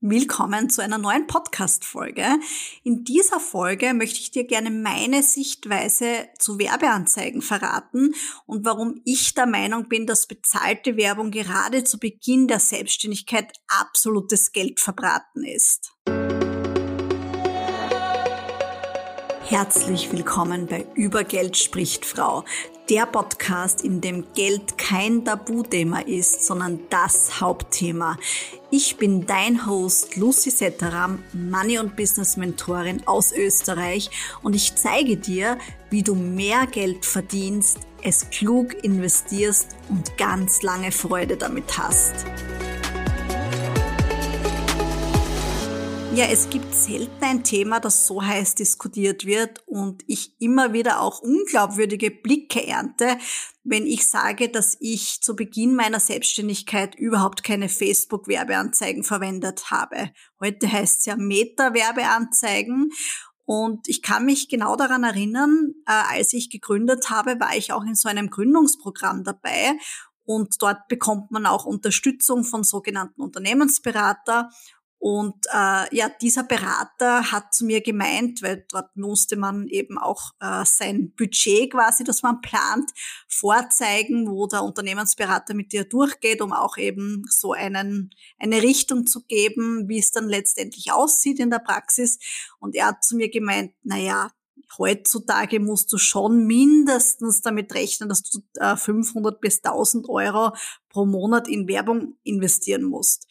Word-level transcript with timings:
Willkommen 0.00 0.70
zu 0.70 0.80
einer 0.80 0.96
neuen 0.96 1.26
Podcast-Folge. 1.26 2.24
In 2.84 3.02
dieser 3.02 3.40
Folge 3.40 3.94
möchte 3.94 4.20
ich 4.20 4.30
dir 4.30 4.44
gerne 4.44 4.70
meine 4.70 5.24
Sichtweise 5.24 6.28
zu 6.38 6.56
Werbeanzeigen 6.60 7.42
verraten 7.42 8.14
und 8.46 8.64
warum 8.64 9.00
ich 9.04 9.34
der 9.34 9.46
Meinung 9.46 9.88
bin, 9.88 10.06
dass 10.06 10.28
bezahlte 10.28 10.96
Werbung 10.96 11.32
gerade 11.32 11.82
zu 11.82 11.98
Beginn 11.98 12.46
der 12.46 12.60
Selbstständigkeit 12.60 13.52
absolutes 13.66 14.52
Geld 14.52 14.78
verbraten 14.78 15.42
ist. 15.42 15.96
Herzlich 19.50 20.12
willkommen 20.12 20.66
bei 20.66 20.84
Übergeld 20.94 21.56
spricht 21.56 22.04
Frau, 22.04 22.44
der 22.90 23.06
Podcast, 23.06 23.82
in 23.82 24.02
dem 24.02 24.26
Geld 24.34 24.76
kein 24.76 25.24
Tabuthema 25.24 26.00
ist, 26.00 26.44
sondern 26.44 26.80
das 26.90 27.40
Hauptthema. 27.40 28.18
Ich 28.70 28.98
bin 28.98 29.24
dein 29.24 29.66
Host 29.66 30.16
Lucy 30.16 30.50
Setteram, 30.50 31.22
Money- 31.32 31.78
und 31.78 31.96
Business-Mentorin 31.96 33.06
aus 33.06 33.32
Österreich 33.32 34.10
und 34.42 34.54
ich 34.54 34.74
zeige 34.74 35.16
dir, 35.16 35.56
wie 35.88 36.02
du 36.02 36.14
mehr 36.14 36.66
Geld 36.66 37.06
verdienst, 37.06 37.78
es 38.02 38.28
klug 38.28 38.84
investierst 38.84 39.76
und 39.88 40.18
ganz 40.18 40.60
lange 40.60 40.92
Freude 40.92 41.38
damit 41.38 41.78
hast. 41.78 42.26
Ja, 46.14 46.24
es 46.24 46.48
gibt 46.48 46.74
selten 46.74 47.22
ein 47.22 47.44
Thema, 47.44 47.80
das 47.80 48.06
so 48.06 48.22
heiß 48.22 48.54
diskutiert 48.54 49.26
wird 49.26 49.62
und 49.66 50.02
ich 50.06 50.34
immer 50.40 50.72
wieder 50.72 51.00
auch 51.00 51.20
unglaubwürdige 51.20 52.10
Blicke 52.10 52.66
ernte, 52.66 53.18
wenn 53.62 53.86
ich 53.86 54.08
sage, 54.08 54.48
dass 54.48 54.76
ich 54.80 55.20
zu 55.20 55.36
Beginn 55.36 55.76
meiner 55.76 56.00
Selbstständigkeit 56.00 56.94
überhaupt 56.96 57.44
keine 57.44 57.68
Facebook-Werbeanzeigen 57.68 59.04
verwendet 59.04 59.70
habe. 59.70 60.10
Heute 60.40 60.72
heißt 60.72 61.00
es 61.00 61.04
ja 61.04 61.16
Meta-Werbeanzeigen 61.16 62.90
und 63.44 63.86
ich 63.86 64.02
kann 64.02 64.24
mich 64.24 64.48
genau 64.48 64.76
daran 64.76 65.04
erinnern, 65.04 65.74
äh, 65.86 65.92
als 66.16 66.32
ich 66.32 66.50
gegründet 66.50 67.10
habe, 67.10 67.38
war 67.38 67.54
ich 67.54 67.72
auch 67.72 67.84
in 67.84 67.94
so 67.94 68.08
einem 68.08 68.30
Gründungsprogramm 68.30 69.24
dabei 69.24 69.78
und 70.24 70.60
dort 70.60 70.88
bekommt 70.88 71.30
man 71.30 71.46
auch 71.46 71.64
Unterstützung 71.64 72.44
von 72.44 72.62
sogenannten 72.62 73.22
Unternehmensberater 73.22 74.50
und 75.00 75.46
äh, 75.52 75.96
ja, 75.96 76.08
dieser 76.20 76.42
Berater 76.42 77.30
hat 77.30 77.54
zu 77.54 77.64
mir 77.64 77.80
gemeint, 77.80 78.42
weil 78.42 78.66
dort 78.68 78.96
musste 78.96 79.36
man 79.36 79.68
eben 79.68 79.96
auch 79.96 80.32
äh, 80.40 80.64
sein 80.64 81.12
Budget 81.16 81.70
quasi, 81.70 82.02
das 82.02 82.22
man 82.22 82.40
plant, 82.40 82.90
vorzeigen, 83.28 84.28
wo 84.28 84.48
der 84.48 84.64
Unternehmensberater 84.64 85.54
mit 85.54 85.72
dir 85.72 85.84
durchgeht, 85.84 86.42
um 86.42 86.52
auch 86.52 86.76
eben 86.78 87.22
so 87.30 87.52
einen, 87.52 88.10
eine 88.38 88.60
Richtung 88.62 89.06
zu 89.06 89.24
geben, 89.24 89.88
wie 89.88 90.00
es 90.00 90.10
dann 90.10 90.28
letztendlich 90.28 90.90
aussieht 90.90 91.38
in 91.38 91.50
der 91.50 91.60
Praxis. 91.60 92.18
Und 92.58 92.74
er 92.74 92.86
hat 92.86 93.04
zu 93.04 93.16
mir 93.16 93.30
gemeint, 93.30 93.72
na 93.84 93.98
ja, 93.98 94.32
heutzutage 94.76 95.60
musst 95.60 95.92
du 95.92 95.98
schon 95.98 96.44
mindestens 96.44 97.40
damit 97.40 97.72
rechnen, 97.74 98.08
dass 98.08 98.22
du 98.22 98.40
äh, 98.54 98.76
500 98.76 99.40
bis 99.40 99.62
1000 99.62 100.08
Euro 100.08 100.54
pro 100.88 101.06
Monat 101.06 101.46
in 101.46 101.68
Werbung 101.68 102.16
investieren 102.24 102.82
musst. 102.82 103.26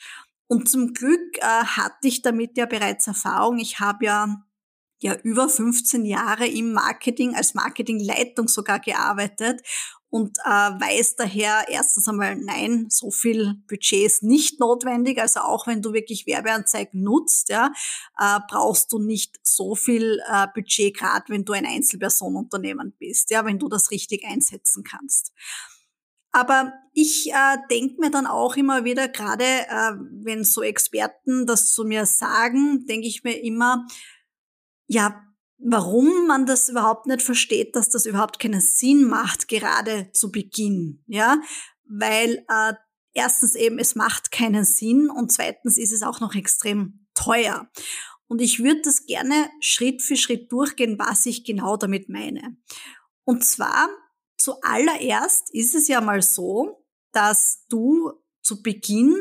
Und 0.47 0.69
zum 0.69 0.93
Glück 0.93 1.37
äh, 1.37 1.41
hatte 1.41 2.07
ich 2.07 2.21
damit 2.21 2.57
ja 2.57 2.65
bereits 2.65 3.07
Erfahrung. 3.07 3.59
Ich 3.59 3.79
habe 3.79 4.05
ja 4.05 4.43
ja 4.99 5.15
über 5.23 5.47
15 5.47 6.05
Jahre 6.05 6.47
im 6.47 6.73
Marketing 6.73 7.35
als 7.35 7.53
Marketingleitung 7.53 8.47
sogar 8.47 8.79
gearbeitet 8.79 9.61
und 10.09 10.37
äh, 10.39 10.49
weiß 10.49 11.17
daher 11.17 11.65
erstens 11.67 12.07
einmal, 12.07 12.35
nein, 12.37 12.87
so 12.89 13.11
viel 13.11 13.55
Budget 13.67 14.05
ist 14.05 14.23
nicht 14.23 14.59
notwendig. 14.59 15.19
Also 15.19 15.41
auch 15.41 15.67
wenn 15.67 15.81
du 15.81 15.93
wirklich 15.93 16.25
Werbeanzeigen 16.25 17.03
nutzt, 17.03 17.49
ja, 17.49 17.71
äh, 18.17 18.39
brauchst 18.49 18.91
du 18.93 18.99
nicht 18.99 19.37
so 19.43 19.75
viel 19.75 20.21
äh, 20.31 20.47
Budget, 20.53 20.95
gerade 20.95 21.25
wenn 21.27 21.43
du 21.43 21.53
ein 21.53 21.65
Einzelpersonenunternehmen 21.65 22.93
bist, 22.97 23.31
ja, 23.31 23.45
wenn 23.45 23.59
du 23.59 23.67
das 23.67 23.91
richtig 23.91 24.25
einsetzen 24.25 24.83
kannst. 24.83 25.33
Aber 26.37 26.71
ich 26.93 27.31
äh, 27.31 27.57
denke 27.71 27.99
mir 27.99 28.11
dann 28.11 28.27
auch 28.27 28.57
immer 28.57 28.83
wieder, 28.83 29.07
gerade 29.07 29.43
äh, 29.43 29.93
wenn 30.23 30.43
so 30.43 30.61
Experten 30.61 31.47
das 31.47 31.73
zu 31.73 31.83
mir 31.83 32.05
sagen, 32.05 32.85
denke 32.85 33.07
ich 33.07 33.23
mir 33.23 33.41
immer, 33.41 33.87
ja, 34.85 35.19
warum 35.57 36.27
man 36.27 36.45
das 36.45 36.69
überhaupt 36.69 37.07
nicht 37.07 37.23
versteht, 37.23 37.75
dass 37.75 37.89
das 37.89 38.05
überhaupt 38.05 38.37
keinen 38.37 38.61
Sinn 38.61 39.05
macht, 39.05 39.47
gerade 39.47 40.11
zu 40.11 40.31
Beginn, 40.31 41.03
ja, 41.07 41.41
weil 41.85 42.45
äh, 42.49 42.73
erstens 43.13 43.55
eben 43.55 43.79
es 43.79 43.95
macht 43.95 44.31
keinen 44.31 44.63
Sinn 44.63 45.09
und 45.09 45.31
zweitens 45.31 45.79
ist 45.79 45.91
es 45.91 46.03
auch 46.03 46.19
noch 46.19 46.35
extrem 46.35 47.07
teuer. 47.15 47.67
Und 48.27 48.43
ich 48.43 48.59
würde 48.59 48.81
das 48.83 49.07
gerne 49.07 49.49
Schritt 49.59 50.03
für 50.03 50.17
Schritt 50.17 50.51
durchgehen, 50.51 50.99
was 50.99 51.25
ich 51.25 51.45
genau 51.45 51.77
damit 51.77 52.09
meine. 52.09 52.57
Und 53.23 53.43
zwar 53.43 53.89
Zuallererst 54.37 55.49
ist 55.53 55.75
es 55.75 55.87
ja 55.87 56.01
mal 56.01 56.21
so, 56.21 56.85
dass 57.11 57.65
du 57.69 58.11
zu 58.41 58.61
Beginn 58.61 59.15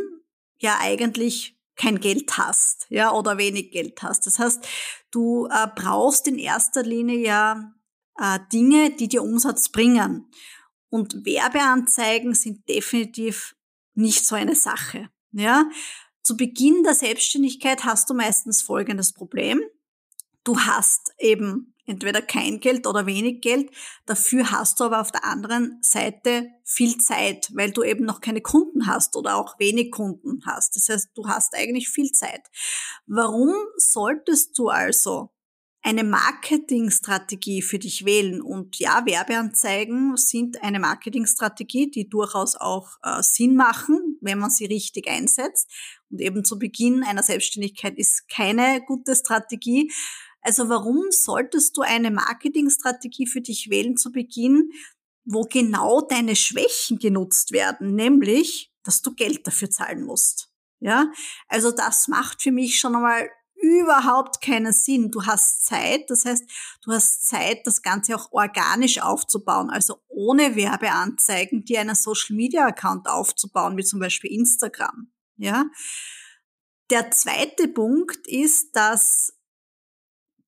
ja 0.59 0.79
eigentlich 0.81 1.59
kein 1.77 2.01
Geld 2.01 2.39
hast, 2.39 2.87
ja, 2.89 3.13
oder 3.13 3.39
wenig 3.39 3.71
Geld 3.71 4.03
hast. 4.03 4.27
Das 4.27 4.39
heißt, 4.39 4.67
du 5.11 5.47
äh, 5.47 5.69
brauchst 5.75 6.27
in 6.27 6.39
erster 6.39 6.83
Linie 6.83 7.19
ja 7.19 7.75
äh, 8.19 8.39
Dinge, 8.53 8.91
die 8.91 9.09
dir 9.09 9.23
Umsatz 9.23 9.69
bringen. 9.69 10.31
Und 10.89 11.27
Werbeanzeigen 11.27 12.35
sind 12.35 12.69
definitiv 12.69 13.55
nicht 13.95 14.27
so 14.27 14.35
eine 14.35 14.55
Sache, 14.55 15.11
ja. 15.33 15.69
Zu 16.23 16.37
Beginn 16.37 16.83
der 16.83 16.95
Selbstständigkeit 16.95 17.85
hast 17.85 18.11
du 18.11 18.15
meistens 18.15 18.61
folgendes 18.61 19.13
Problem. 19.13 19.63
Du 20.43 20.59
hast 20.59 21.13
eben 21.19 21.76
entweder 21.87 22.21
kein 22.21 22.61
Geld 22.61 22.87
oder 22.87 23.07
wenig 23.07 23.41
Geld. 23.41 23.71
Dafür 24.05 24.51
hast 24.51 24.81
du 24.81 24.85
aber 24.85 25.01
auf 25.01 25.13
der 25.13 25.25
anderen 25.25 25.79
Seite 25.83 26.49
viel 26.65 26.99
Zeit, 26.99 27.51
weil 27.55 27.71
du 27.71 27.83
eben 27.83 28.05
noch 28.05 28.21
keine 28.21 28.41
Kunden 28.41 28.87
hast 28.87 29.17
oder 29.17 29.37
auch 29.37 29.59
wenig 29.59 29.93
Kunden 29.93 30.43
hast. 30.45 30.77
Das 30.77 30.89
heißt, 30.89 31.11
du 31.15 31.29
hast 31.29 31.55
eigentlich 31.55 31.89
viel 31.89 32.13
Zeit. 32.13 32.43
Warum 33.07 33.55
solltest 33.77 34.59
du 34.59 34.69
also 34.69 35.31
eine 35.87 36.03
Marketingstrategie 36.03 37.63
für 37.63 37.79
dich 37.79 38.05
wählen. 38.05 38.43
Und 38.43 38.77
ja, 38.81 39.07
Werbeanzeigen 39.07 40.17
sind 40.17 40.61
eine 40.61 40.81
Marketingstrategie, 40.81 41.93
die 41.93 42.09
durchaus 42.09 42.57
auch 42.57 42.97
äh, 43.05 43.23
Sinn 43.23 43.55
machen, 43.55 44.19
wenn 44.21 44.41
man 44.41 44.51
sie 44.51 44.67
richtig 44.67 45.09
einsetzt. 45.09 45.71
Und 46.11 46.21
eben 46.21 46.45
zu 46.45 46.59
Beginn 46.59 47.05
einer 47.05 47.23
Selbstständigkeit 47.23 47.97
ist 47.99 48.29
keine 48.29 48.83
gute 48.85 49.15
Strategie. 49.15 49.93
Also 50.47 50.69
warum 50.69 51.11
solltest 51.11 51.77
du 51.77 51.83
eine 51.83 52.13
Marketingstrategie 52.13 53.27
für 53.27 53.41
dich 53.41 53.69
wählen 53.69 53.97
zu 53.97 54.13
Beginn, 54.13 54.71
wo 55.25 55.43
genau 55.43 56.03
deine 56.03 56.37
Schwächen 56.37 57.01
genutzt 57.01 57.51
werden, 57.51 57.97
nämlich, 57.97 58.73
dass 58.85 59.03
du 59.03 59.13
Geld 59.13 59.45
dafür 59.45 59.71
zahlen 59.71 60.05
musst? 60.05 60.53
Ja, 60.79 61.11
also 61.49 61.73
das 61.73 62.07
macht 62.07 62.43
für 62.43 62.53
mich 62.53 62.79
schon 62.79 62.95
einmal 62.95 63.29
überhaupt 63.57 64.41
keinen 64.41 64.73
Sinn. 64.73 65.11
Du 65.11 65.27
hast 65.27 65.67
Zeit, 65.67 66.09
das 66.11 66.25
heißt, 66.25 66.45
du 66.85 66.93
hast 66.93 67.27
Zeit, 67.27 67.67
das 67.67 67.83
Ganze 67.83 68.15
auch 68.15 68.31
organisch 68.31 69.03
aufzubauen, 69.03 69.69
also 69.69 69.97
ohne 70.07 70.55
Werbeanzeigen, 70.55 71.65
dir 71.65 71.81
einen 71.81 71.97
Social 71.97 72.37
Media 72.37 72.67
Account 72.67 73.09
aufzubauen, 73.09 73.77
wie 73.77 73.85
zum 73.85 73.99
Beispiel 73.99 74.31
Instagram. 74.31 75.11
Ja. 75.39 75.65
Der 76.91 77.11
zweite 77.11 77.67
Punkt 77.67 78.29
ist, 78.29 78.77
dass 78.77 79.36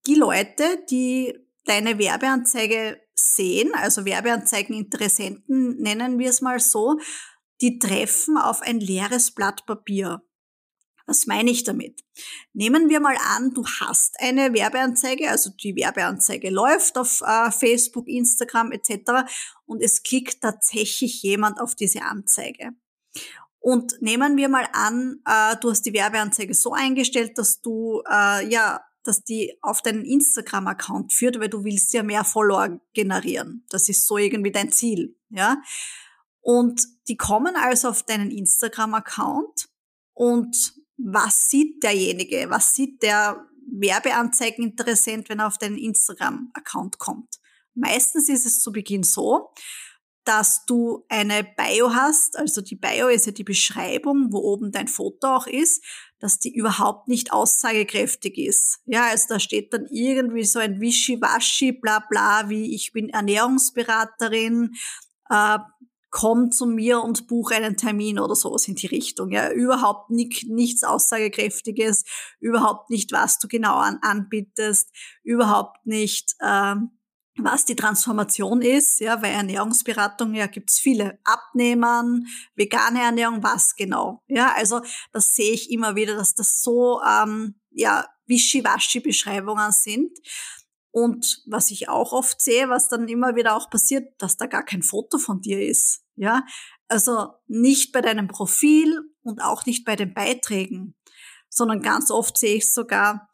die 0.09 0.15
Leute, 0.15 0.83
die 0.91 1.39
deine 1.65 1.99
Werbeanzeige 1.99 3.01
sehen, 3.15 3.73
also 3.75 4.05
Werbeanzeigeninteressenten 4.05 5.77
nennen 5.77 6.19
wir 6.19 6.31
es 6.31 6.41
mal 6.41 6.61
so, 6.61 6.99
die 7.61 7.79
treffen 7.79 8.39
auf 8.39 8.63
ein 8.63 8.81
leeres 8.81 9.33
Blatt 9.33 9.67
Papier. 9.67 10.23
Was 11.07 11.27
meine 11.27 11.51
ich 11.51 11.65
damit? 11.65 12.05
Nehmen 12.53 12.89
wir 12.89 13.01
mal 13.01 13.17
an, 13.37 13.53
du 13.55 13.65
hast 13.81 14.17
eine 14.21 14.53
Werbeanzeige, 14.53 15.31
also 15.31 15.51
die 15.51 15.75
Werbeanzeige 15.75 16.51
läuft 16.51 16.99
auf 16.99 17.23
äh, 17.23 17.51
Facebook, 17.51 18.07
Instagram 18.09 18.73
etc. 18.73 19.31
und 19.65 19.83
es 19.83 20.03
klickt 20.03 20.43
tatsächlich 20.43 21.23
jemand 21.23 21.61
auf 21.61 21.75
diese 21.75 22.03
Anzeige. 22.03 22.71
Und 23.61 24.01
nehmen 24.01 24.37
wir 24.37 24.49
mal 24.49 24.69
an, 24.73 25.21
äh, 25.27 25.57
du 25.61 25.71
hast 25.71 25.83
die 25.83 25.93
Werbeanzeige 25.93 26.55
so 26.55 26.73
eingestellt, 26.73 27.37
dass 27.37 27.61
du 27.61 28.03
äh, 28.09 28.47
ja 28.49 28.81
dass 29.09 29.25
die 29.25 29.59
auf 29.63 29.83
deinen 29.83 30.05
Instagram-Account 30.05 31.13
führt, 31.13 31.41
weil 31.41 31.49
du 31.49 31.65
willst 31.65 31.93
ja 31.95 32.03
mehr 32.03 32.25
Follower 32.25 32.81
generieren. 32.93 33.65
Das 33.71 33.89
ist 33.89 34.07
so 34.07 34.19
irgendwie 34.19 34.53
dein 34.53 34.71
Ziel, 34.71 35.17
ja. 35.31 35.63
Und 36.41 36.83
die 37.09 37.17
kommen 37.17 37.57
also 37.57 37.89
auf 37.89 38.03
deinen 38.03 38.31
Instagram-Account 38.31 39.69
und 40.15 40.75
was 40.99 41.49
sieht 41.49 41.83
derjenige? 41.83 42.51
Was 42.51 42.75
sieht 42.75 43.03
der 43.03 43.47
Werbeanzeigeninteressent, 43.71 45.29
wenn 45.29 45.41
er 45.41 45.47
auf 45.47 45.59
deinen 45.59 45.79
Instagram-Account 45.79 46.99
kommt? 46.99 47.37
Meistens 47.75 48.29
ist 48.29 48.47
es 48.47 48.61
zu 48.61 48.73
Beginn 48.73 49.05
so, 49.05 49.53
dass 50.25 50.67
du 50.67 51.07
eine 51.09 51.43
Bio 51.43 51.95
hast, 51.95 52.37
also 52.37 52.61
die 52.61 52.77
Bio 52.77 53.09
ist 53.09 53.27
ja 53.27 53.33
die 53.33 53.45
Beschreibung, 53.45 54.33
wo 54.33 54.39
oben 54.39 54.73
dein 54.73 54.89
Foto 54.89 55.29
auch 55.29 55.47
ist. 55.47 55.83
Dass 56.21 56.39
die 56.39 56.55
überhaupt 56.55 57.09
nicht 57.09 57.33
aussagekräftig 57.33 58.39
ist. 58.39 58.81
Ja, 58.87 59.09
also 59.09 59.27
da 59.29 59.41
steht 59.41 59.73
dann 59.73 59.87
irgendwie 59.91 60.45
so 60.45 60.59
ein 60.59 60.81
Wischiwaschi, 60.81 61.73
bla 61.73 62.01
bla, 62.09 62.49
wie 62.49 62.75
ich 62.75 62.93
bin 62.93 63.09
Ernährungsberaterin, 63.09 64.75
äh, 65.31 65.59
komm 66.11 66.51
zu 66.51 66.67
mir 66.67 67.03
und 67.03 67.27
buch 67.27 67.51
einen 67.51 67.77
Termin 67.77 68.19
oder 68.19 68.35
sowas 68.35 68.67
in 68.67 68.75
die 68.75 68.87
Richtung. 68.87 69.31
Ja, 69.31 69.51
überhaupt 69.53 70.11
nicht, 70.11 70.49
nichts 70.49 70.83
Aussagekräftiges, 70.85 72.05
überhaupt 72.41 72.91
nicht, 72.91 73.13
was 73.13 73.39
du 73.39 73.49
genau 73.49 73.77
an, 73.77 73.99
anbietest, 74.03 74.91
überhaupt 75.23 75.85
nicht, 75.87 76.35
ähm, 76.43 76.98
was 77.41 77.65
die 77.65 77.77
Transformation 77.77 78.63
ist, 78.63 79.01
ja, 79.01 79.23
weil 79.23 79.33
Ernährungsberatung, 79.33 80.35
ja, 80.35 80.47
gibt's 80.47 80.79
viele. 80.79 81.19
Abnehmen, 81.25 82.27
vegane 82.55 83.03
Ernährung, 83.03 83.43
was 83.43 83.77
genau? 83.77 84.23
Ja, 84.27 84.53
also 84.55 84.81
das 85.13 85.35
sehe 85.35 85.53
ich 85.53 85.71
immer 85.71 85.97
wieder, 85.97 86.15
dass 86.17 86.35
das 86.35 86.63
so, 86.63 87.01
ähm, 87.03 87.55
ja, 87.71 88.07
Wischiwaschi-Beschreibungen 88.27 89.73
sind. 89.73 90.19
Und 90.91 91.43
was 91.47 91.71
ich 91.71 91.89
auch 91.89 92.13
oft 92.13 92.41
sehe, 92.41 92.69
was 92.69 92.89
dann 92.89 93.09
immer 93.09 93.37
wieder 93.37 93.57
auch 93.57 93.71
passiert, 93.71 94.15
dass 94.19 94.37
da 94.37 94.47
gar 94.47 94.65
kein 94.65 94.83
Foto 94.83 95.19
von 95.19 95.41
dir 95.41 95.65
ist. 95.65 96.03
Ja, 96.17 96.45
also 96.89 97.35
nicht 97.47 97.93
bei 97.93 98.01
deinem 98.01 98.27
Profil 98.27 99.01
und 99.23 99.41
auch 99.41 99.67
nicht 99.67 99.85
bei 99.85 99.95
den 99.95 100.15
Beiträgen, 100.15 100.97
sondern 101.49 101.83
ganz 101.83 102.11
oft 102.11 102.37
sehe 102.37 102.57
ich 102.57 102.73
sogar, 102.73 103.29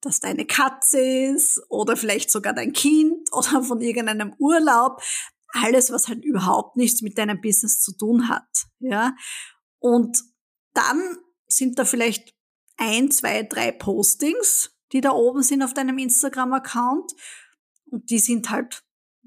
dass 0.00 0.20
deine 0.20 0.46
Katze 0.46 1.00
ist 1.00 1.62
oder 1.68 1.96
vielleicht 1.96 2.30
sogar 2.30 2.52
dein 2.52 2.72
Kind 2.72 3.09
oder 3.32 3.62
von 3.62 3.80
irgendeinem 3.80 4.34
Urlaub. 4.38 5.02
Alles, 5.52 5.90
was 5.90 6.06
halt 6.06 6.24
überhaupt 6.24 6.76
nichts 6.76 7.02
mit 7.02 7.18
deinem 7.18 7.40
Business 7.40 7.80
zu 7.80 7.96
tun 7.96 8.28
hat. 8.28 8.66
Ja, 8.78 9.14
und 9.80 10.22
dann 10.74 11.16
sind 11.48 11.78
da 11.78 11.84
vielleicht 11.84 12.34
ein, 12.76 13.10
zwei, 13.10 13.42
drei 13.42 13.72
Postings, 13.72 14.70
die 14.92 15.00
da 15.00 15.10
oben 15.10 15.42
sind 15.42 15.62
auf 15.62 15.74
deinem 15.74 15.98
Instagram-Account. 15.98 17.12
Und 17.90 18.10
die 18.10 18.18
sind 18.18 18.50
halt 18.50 18.82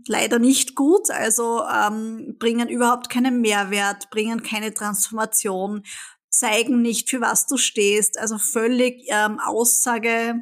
leider 0.08 0.40
nicht 0.40 0.76
gut, 0.76 1.10
also 1.12 1.64
ähm, 1.64 2.36
bringen 2.40 2.70
überhaupt 2.70 3.10
keinen 3.10 3.42
Mehrwert, 3.42 4.10
bringen 4.10 4.42
keine 4.44 4.74
Transformation, 4.74 5.84
zeigen 6.30 6.82
nicht, 6.82 7.10
für 7.10 7.22
was 7.22 7.46
du 7.46 7.58
stehst, 7.58 8.18
also 8.18 8.38
völlig 8.38 9.06
ähm, 9.08 9.40
Aussage, 9.40 10.42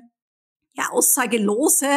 ja, 0.74 0.90
aussagelose 0.92 1.90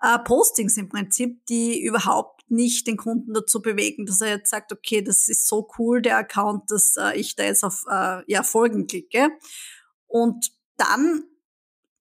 äh, 0.00 0.18
Postings 0.18 0.76
im 0.76 0.88
Prinzip, 0.88 1.44
die 1.46 1.82
überhaupt 1.82 2.50
nicht 2.50 2.86
den 2.86 2.96
Kunden 2.96 3.34
dazu 3.34 3.60
bewegen, 3.60 4.06
dass 4.06 4.20
er 4.20 4.36
jetzt 4.36 4.50
sagt, 4.50 4.72
okay, 4.72 5.02
das 5.02 5.28
ist 5.28 5.46
so 5.46 5.68
cool, 5.78 6.00
der 6.00 6.16
Account, 6.18 6.70
dass 6.70 6.96
äh, 6.96 7.18
ich 7.18 7.36
da 7.36 7.44
jetzt 7.44 7.64
auf 7.64 7.84
äh, 7.90 8.22
ja, 8.26 8.42
Folgen 8.42 8.86
klicke. 8.86 9.28
Und 10.06 10.52
dann 10.76 11.24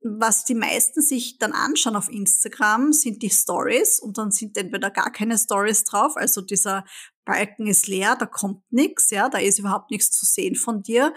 was 0.01 0.45
die 0.45 0.55
meisten 0.55 1.01
sich 1.01 1.37
dann 1.37 1.51
anschauen 1.53 1.95
auf 1.95 2.09
Instagram, 2.09 2.93
sind 2.93 3.21
die 3.23 3.29
Stories 3.29 3.99
und 3.99 4.17
dann 4.17 4.31
sind 4.31 4.57
entweder 4.57 4.91
gar 4.91 5.11
keine 5.11 5.37
Stories 5.37 5.83
drauf, 5.83 6.15
also 6.15 6.41
dieser 6.41 6.85
Balken 7.25 7.67
ist 7.67 7.87
leer, 7.87 8.15
da 8.17 8.25
kommt 8.25 8.61
nichts, 8.71 9.09
ja, 9.09 9.27
da 9.27 9.39
ist 9.39 9.59
überhaupt 9.59 9.91
nichts 9.91 10.11
zu 10.11 10.25
sehen 10.25 10.55
von 10.55 10.81
dir. 10.81 11.13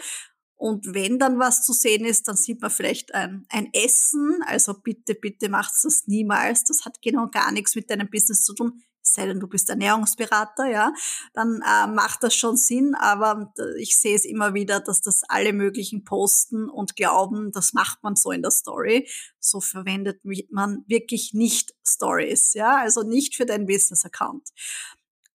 Und 0.60 0.94
wenn 0.94 1.18
dann 1.18 1.38
was 1.38 1.64
zu 1.64 1.72
sehen 1.72 2.04
ist, 2.04 2.28
dann 2.28 2.36
sieht 2.36 2.60
man 2.60 2.70
vielleicht 2.70 3.14
ein, 3.14 3.46
ein 3.48 3.70
Essen. 3.72 4.42
Also 4.46 4.74
bitte, 4.74 5.14
bitte 5.14 5.48
macht 5.48 5.72
das 5.82 6.06
niemals. 6.06 6.64
Das 6.64 6.84
hat 6.84 7.00
genau 7.00 7.28
gar 7.30 7.50
nichts 7.50 7.74
mit 7.74 7.88
deinem 7.88 8.10
Business 8.10 8.42
zu 8.42 8.54
tun 8.54 8.82
sei 9.02 9.26
denn 9.26 9.40
du 9.40 9.46
bist 9.48 9.70
Ernährungsberater, 9.70 10.66
ja, 10.66 10.92
dann 11.32 11.62
äh, 11.62 11.86
macht 11.86 12.22
das 12.22 12.34
schon 12.34 12.58
Sinn, 12.58 12.94
aber 12.94 13.52
äh, 13.58 13.80
ich 13.80 13.98
sehe 13.98 14.14
es 14.14 14.26
immer 14.26 14.52
wieder, 14.52 14.78
dass 14.78 15.00
das 15.00 15.22
alle 15.28 15.54
möglichen 15.54 16.04
posten 16.04 16.68
und 16.68 16.96
glauben, 16.96 17.50
das 17.50 17.72
macht 17.72 18.02
man 18.02 18.14
so 18.14 18.30
in 18.30 18.42
der 18.42 18.50
Story. 18.50 19.08
So 19.38 19.60
verwendet 19.60 20.20
man 20.50 20.84
wirklich 20.86 21.32
nicht 21.32 21.72
Stories, 21.82 22.52
ja, 22.52 22.76
also 22.76 23.02
nicht 23.02 23.36
für 23.36 23.46
deinen 23.46 23.66
Business-Account. 23.66 24.50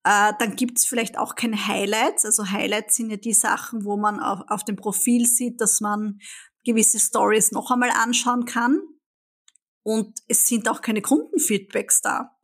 Äh, 0.06 0.34
dann 0.40 0.56
gibt's 0.56 0.86
vielleicht 0.86 1.18
auch 1.18 1.36
keine 1.36 1.68
Highlights. 1.68 2.24
Also 2.26 2.50
Highlights 2.50 2.96
sind 2.96 3.10
ja 3.10 3.18
die 3.18 3.34
Sachen, 3.34 3.84
wo 3.84 3.98
man 3.98 4.20
auf, 4.20 4.42
auf 4.48 4.64
dem 4.64 4.76
Profil 4.76 5.26
sieht, 5.26 5.60
dass 5.60 5.82
man 5.82 6.20
gewisse 6.64 7.00
Stories 7.00 7.52
noch 7.52 7.72
einmal 7.72 7.90
anschauen 7.90 8.46
kann. 8.46 8.82
Und 9.84 10.20
es 10.28 10.48
sind 10.48 10.70
auch 10.70 10.82
keine 10.82 11.02
Kundenfeedbacks 11.02 12.02
da 12.02 12.36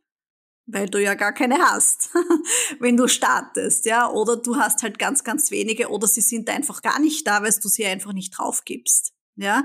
weil 0.66 0.88
du 0.88 1.02
ja 1.02 1.14
gar 1.14 1.32
keine 1.32 1.58
hast, 1.58 2.10
wenn 2.80 2.96
du 2.96 3.08
startest, 3.08 3.84
ja, 3.84 4.08
oder 4.08 4.36
du 4.36 4.56
hast 4.56 4.82
halt 4.82 4.98
ganz, 4.98 5.24
ganz 5.24 5.50
wenige 5.50 5.88
oder 5.88 6.06
sie 6.06 6.20
sind 6.20 6.48
einfach 6.48 6.82
gar 6.82 6.98
nicht 6.98 7.26
da, 7.26 7.42
weil 7.42 7.52
du 7.52 7.68
sie 7.68 7.84
einfach 7.84 8.12
nicht 8.12 8.38
drauf 8.38 8.64
gibst, 8.64 9.12
ja. 9.36 9.64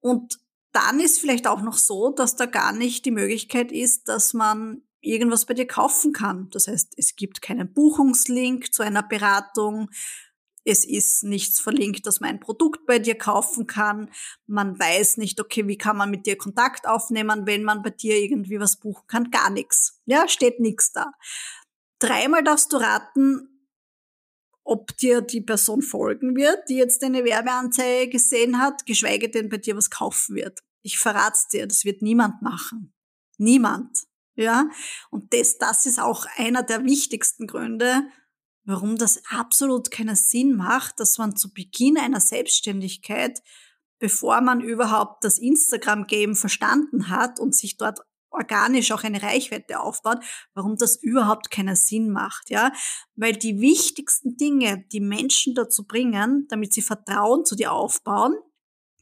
Und 0.00 0.38
dann 0.72 1.00
ist 1.00 1.18
vielleicht 1.18 1.46
auch 1.46 1.60
noch 1.60 1.76
so, 1.76 2.10
dass 2.10 2.36
da 2.36 2.46
gar 2.46 2.72
nicht 2.72 3.04
die 3.04 3.10
Möglichkeit 3.10 3.72
ist, 3.72 4.08
dass 4.08 4.32
man 4.32 4.82
irgendwas 5.02 5.46
bei 5.46 5.54
dir 5.54 5.66
kaufen 5.66 6.12
kann. 6.12 6.48
Das 6.50 6.68
heißt, 6.68 6.94
es 6.96 7.16
gibt 7.16 7.42
keinen 7.42 7.72
Buchungslink 7.72 8.72
zu 8.72 8.82
einer 8.82 9.02
Beratung, 9.02 9.90
es 10.64 10.84
ist 10.84 11.24
nichts 11.24 11.60
verlinkt, 11.60 12.06
dass 12.06 12.20
man 12.20 12.30
ein 12.30 12.40
Produkt 12.40 12.86
bei 12.86 12.98
dir 12.98 13.16
kaufen 13.16 13.66
kann. 13.66 14.10
Man 14.46 14.78
weiß 14.78 15.16
nicht, 15.16 15.40
okay, 15.40 15.66
wie 15.66 15.76
kann 15.76 15.96
man 15.96 16.10
mit 16.10 16.26
dir 16.26 16.36
Kontakt 16.36 16.86
aufnehmen, 16.86 17.46
wenn 17.46 17.64
man 17.64 17.82
bei 17.82 17.90
dir 17.90 18.16
irgendwie 18.16 18.60
was 18.60 18.76
buchen 18.76 19.06
kann. 19.08 19.30
Gar 19.30 19.50
nichts. 19.50 20.00
Ja, 20.06 20.28
steht 20.28 20.60
nichts 20.60 20.92
da. 20.92 21.12
Dreimal 21.98 22.44
darfst 22.44 22.72
du 22.72 22.76
raten, 22.76 23.48
ob 24.64 24.96
dir 24.96 25.20
die 25.20 25.40
Person 25.40 25.82
folgen 25.82 26.36
wird, 26.36 26.68
die 26.68 26.76
jetzt 26.76 27.02
deine 27.02 27.24
Werbeanzeige 27.24 28.10
gesehen 28.10 28.58
hat, 28.58 28.86
geschweige 28.86 29.28
denn 29.28 29.48
bei 29.48 29.56
dir 29.56 29.76
was 29.76 29.90
kaufen 29.90 30.36
wird. 30.36 30.60
Ich 30.82 30.98
verrat's 30.98 31.48
dir, 31.48 31.66
das 31.66 31.84
wird 31.84 32.02
niemand 32.02 32.42
machen. 32.42 32.92
Niemand. 33.38 34.04
Ja? 34.34 34.68
Und 35.10 35.32
das, 35.34 35.58
das 35.58 35.86
ist 35.86 36.00
auch 36.00 36.26
einer 36.36 36.62
der 36.62 36.84
wichtigsten 36.84 37.46
Gründe, 37.46 38.02
warum 38.64 38.96
das 38.96 39.22
absolut 39.28 39.90
keinen 39.90 40.16
Sinn 40.16 40.56
macht, 40.56 41.00
dass 41.00 41.18
man 41.18 41.36
zu 41.36 41.52
Beginn 41.52 41.98
einer 41.98 42.20
Selbstständigkeit, 42.20 43.40
bevor 43.98 44.40
man 44.40 44.60
überhaupt 44.60 45.24
das 45.24 45.38
Instagram-Game 45.38 46.34
verstanden 46.34 47.08
hat 47.08 47.40
und 47.40 47.54
sich 47.54 47.76
dort 47.76 48.00
organisch 48.32 48.90
auch 48.92 49.04
eine 49.04 49.22
Reichweite 49.22 49.80
aufbaut, 49.80 50.18
warum 50.54 50.76
das 50.76 50.96
überhaupt 50.96 51.50
keinen 51.50 51.76
Sinn 51.76 52.10
macht, 52.10 52.50
ja? 52.50 52.72
Weil 53.14 53.34
die 53.34 53.60
wichtigsten 53.60 54.36
Dinge, 54.36 54.84
die 54.90 55.00
Menschen 55.00 55.54
dazu 55.54 55.86
bringen, 55.86 56.46
damit 56.48 56.72
sie 56.72 56.82
Vertrauen 56.82 57.44
zu 57.44 57.54
dir 57.54 57.72
aufbauen, 57.72 58.34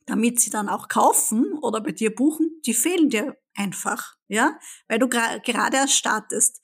damit 0.06 0.40
sie 0.40 0.50
dann 0.50 0.68
auch 0.68 0.88
kaufen 0.88 1.58
oder 1.62 1.80
bei 1.80 1.92
dir 1.92 2.14
buchen, 2.14 2.60
die 2.66 2.74
fehlen 2.74 3.08
dir 3.08 3.36
einfach, 3.54 4.16
ja? 4.30 4.58
Weil 4.88 4.98
du 4.98 5.08
gerade 5.08 5.76
erst 5.76 5.94
startest 5.94 6.60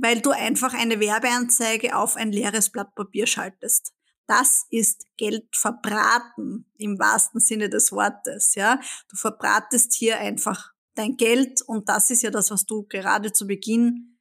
weil 0.00 0.20
du 0.20 0.30
einfach 0.30 0.72
eine 0.74 0.98
Werbeanzeige 0.98 1.96
auf 1.96 2.16
ein 2.16 2.32
leeres 2.32 2.70
Blatt 2.70 2.94
Papier 2.94 3.26
schaltest. 3.26 3.92
Das 4.26 4.66
ist 4.70 5.04
Geld 5.16 5.44
verbraten 5.54 6.70
im 6.78 6.98
wahrsten 6.98 7.40
Sinne 7.40 7.68
des 7.68 7.92
Wortes, 7.92 8.54
ja. 8.54 8.80
Du 9.08 9.16
verbratest 9.16 9.92
hier 9.92 10.18
einfach 10.18 10.72
dein 10.94 11.16
Geld 11.16 11.62
und 11.62 11.88
das 11.88 12.10
ist 12.10 12.22
ja 12.22 12.30
das, 12.30 12.50
was 12.50 12.64
du 12.64 12.84
gerade 12.84 13.32
zu 13.32 13.46
Beginn 13.46 14.18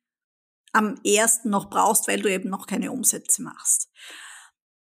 am 0.74 0.96
ersten 1.04 1.50
noch 1.50 1.70
brauchst, 1.70 2.08
weil 2.08 2.22
du 2.22 2.32
eben 2.32 2.50
noch 2.50 2.68
keine 2.68 2.92
Umsätze 2.92 3.42
machst. 3.42 3.90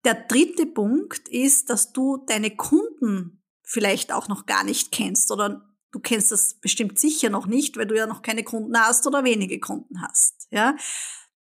Der 0.05 0.15
dritte 0.15 0.67
Punkt 0.67 1.29
ist, 1.29 1.71
dass 1.71 1.93
du 1.93 2.25
deine 2.27 2.55
Kunden 2.55 3.43
vielleicht 3.63 4.13
auch 4.13 4.29
noch 4.29 4.47
gar 4.47 4.65
nicht 4.65 4.93
kennst 4.93 5.31
oder 5.31 5.74
Du 5.95 6.01
kennst 6.01 6.33
das 6.33 6.55
bestimmt 6.55 6.99
sicher 6.99 7.31
noch 7.31 7.47
nicht, 7.47 7.77
weil 7.77 7.87
du 7.87 7.95
ja 7.95 8.09
noch 8.09 8.23
keine 8.23 8.43
Kunden 8.43 8.77
hast 8.77 9.07
oder 9.07 9.23
wenige 9.23 9.61
Kunden 9.61 10.03
hast. 10.03 10.49
Ja, 10.51 10.75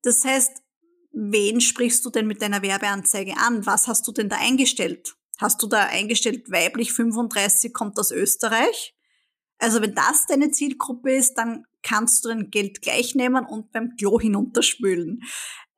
das 0.02 0.22
heißt, 0.22 0.62
wen 1.12 1.62
sprichst 1.62 2.04
du 2.04 2.10
denn 2.10 2.26
mit 2.26 2.42
deiner 2.42 2.60
Werbeanzeige 2.60 3.38
an? 3.38 3.64
Was 3.64 3.88
hast 3.88 4.06
du 4.06 4.12
denn 4.12 4.28
da 4.28 4.36
eingestellt? 4.36 5.16
Hast 5.38 5.62
du 5.62 5.66
da 5.66 5.84
eingestellt, 5.86 6.50
weiblich 6.50 6.92
35 6.92 7.72
kommt 7.72 7.98
aus 7.98 8.10
Österreich? 8.10 8.94
Also 9.56 9.80
wenn 9.80 9.94
das 9.94 10.26
deine 10.26 10.50
Zielgruppe 10.50 11.14
ist, 11.14 11.38
dann 11.38 11.64
kannst 11.82 12.22
du 12.22 12.28
dein 12.28 12.50
Geld 12.50 12.82
gleich 12.82 13.14
nehmen 13.14 13.46
und 13.46 13.72
beim 13.72 13.96
Klo 13.96 14.20
hinunterspülen. 14.20 15.22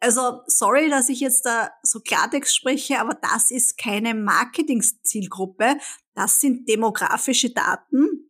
Also 0.00 0.40
sorry, 0.49 0.90
dass 0.90 1.08
ich 1.08 1.20
jetzt 1.20 1.46
da 1.46 1.70
so 1.85 2.00
Klartext 2.00 2.56
spreche, 2.56 2.99
aber 2.99 3.14
das 3.14 3.52
ist 3.52 3.78
keine 3.78 4.12
Marketing-Zielgruppe. 4.14 5.76
Das 6.14 6.40
sind 6.40 6.68
demografische 6.68 7.50
Daten, 7.50 8.26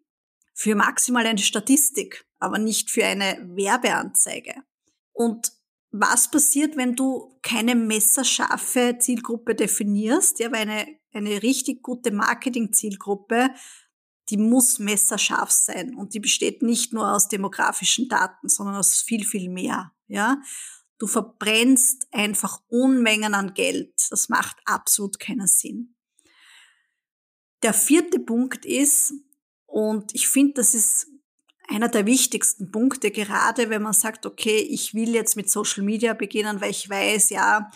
für 0.57 0.75
maximal 0.75 1.27
eine 1.27 1.39
Statistik, 1.39 2.27
aber 2.39 2.59
nicht 2.59 2.91
für 2.91 3.05
eine 3.05 3.39
Werbeanzeige. 3.55 4.55
Und 5.13 5.53
was 5.91 6.31
passiert, 6.31 6.79
wenn 6.79 6.97
du 6.97 7.39
keine 7.43 7.75
messerscharfe 7.75 8.97
Zielgruppe 8.99 9.55
definierst? 9.55 10.41
Ja, 10.41 10.51
weil 10.51 10.63
eine, 10.63 10.87
eine 11.13 11.43
richtig 11.43 11.83
gute 11.83 12.11
Marketing-Zielgruppe, 12.11 13.51
die 14.31 14.39
muss 14.39 14.79
messerscharf 14.79 15.51
sein 15.51 15.95
und 15.95 16.15
die 16.15 16.21
besteht 16.21 16.63
nicht 16.63 16.93
nur 16.95 17.13
aus 17.13 17.29
demografischen 17.29 18.09
Daten, 18.09 18.49
sondern 18.49 18.77
aus 18.77 19.03
viel, 19.03 19.25
viel 19.25 19.51
mehr. 19.51 19.93
Ja, 20.09 20.41
du 20.97 21.07
verbrennst 21.07 22.09
einfach 22.13 22.63
Unmengen 22.69 23.35
an 23.35 23.53
Geld. 23.53 23.93
Das 24.09 24.31
macht 24.31 24.57
absolut 24.65 25.21
keinen 25.21 25.47
Sinn. 25.47 25.95
Der 27.63 27.75
vierte 27.75 28.21
Punkt 28.21 28.65
ist, 28.65 29.13
und 29.67 30.15
ich 30.15 30.29
finde, 30.29 30.55
das 30.55 30.75
ist 30.75 31.09
einer 31.69 31.89
der 31.89 32.07
wichtigsten 32.07 32.71
Punkte, 32.71 33.11
gerade 33.11 33.71
wenn 33.71 33.83
man 33.83 33.93
sagt, 33.93 34.25
okay, 34.25 34.59
ich 34.59 34.95
will 34.95 35.15
jetzt 35.15 35.37
mit 35.37 35.51
Social 35.51 35.83
Media 35.83 36.15
beginnen, 36.15 36.61
weil 36.61 36.71
ich 36.71 36.89
weiß, 36.89 37.31
ja, 37.31 37.71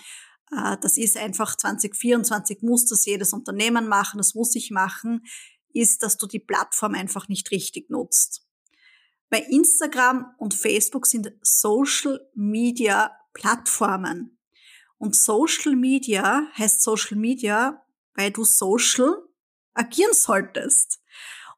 äh, 0.53 0.77
das 0.81 0.97
ist 0.97 1.17
einfach 1.17 1.57
2024 1.57 2.63
muss 2.63 2.87
das 2.87 3.05
jedes 3.05 3.33
Unternehmen 3.33 3.89
machen, 3.89 4.19
das 4.19 4.35
muss 4.35 4.55
ich 4.55 4.71
machen, 4.71 5.25
ist, 5.73 6.03
dass 6.03 6.17
du 6.17 6.27
die 6.27 6.39
Plattform 6.39 6.95
einfach 6.95 7.29
nicht 7.29 7.51
richtig 7.51 7.91
nutzt. 7.91 8.47
Bei 9.29 9.41
Instagram 9.41 10.35
und 10.39 10.55
Facebook 10.55 11.07
sind 11.07 11.33
Social 11.43 12.21
Media 12.35 13.17
Plattformen. 13.33 14.39
Und 14.99 15.15
Social 15.15 15.77
Media 15.77 16.49
heißt 16.59 16.83
Social 16.83 17.17
Media, 17.17 17.87
weil 18.15 18.33
du 18.33 18.45
social 18.45 19.15
agieren 19.73 20.13
solltest. 20.13 21.01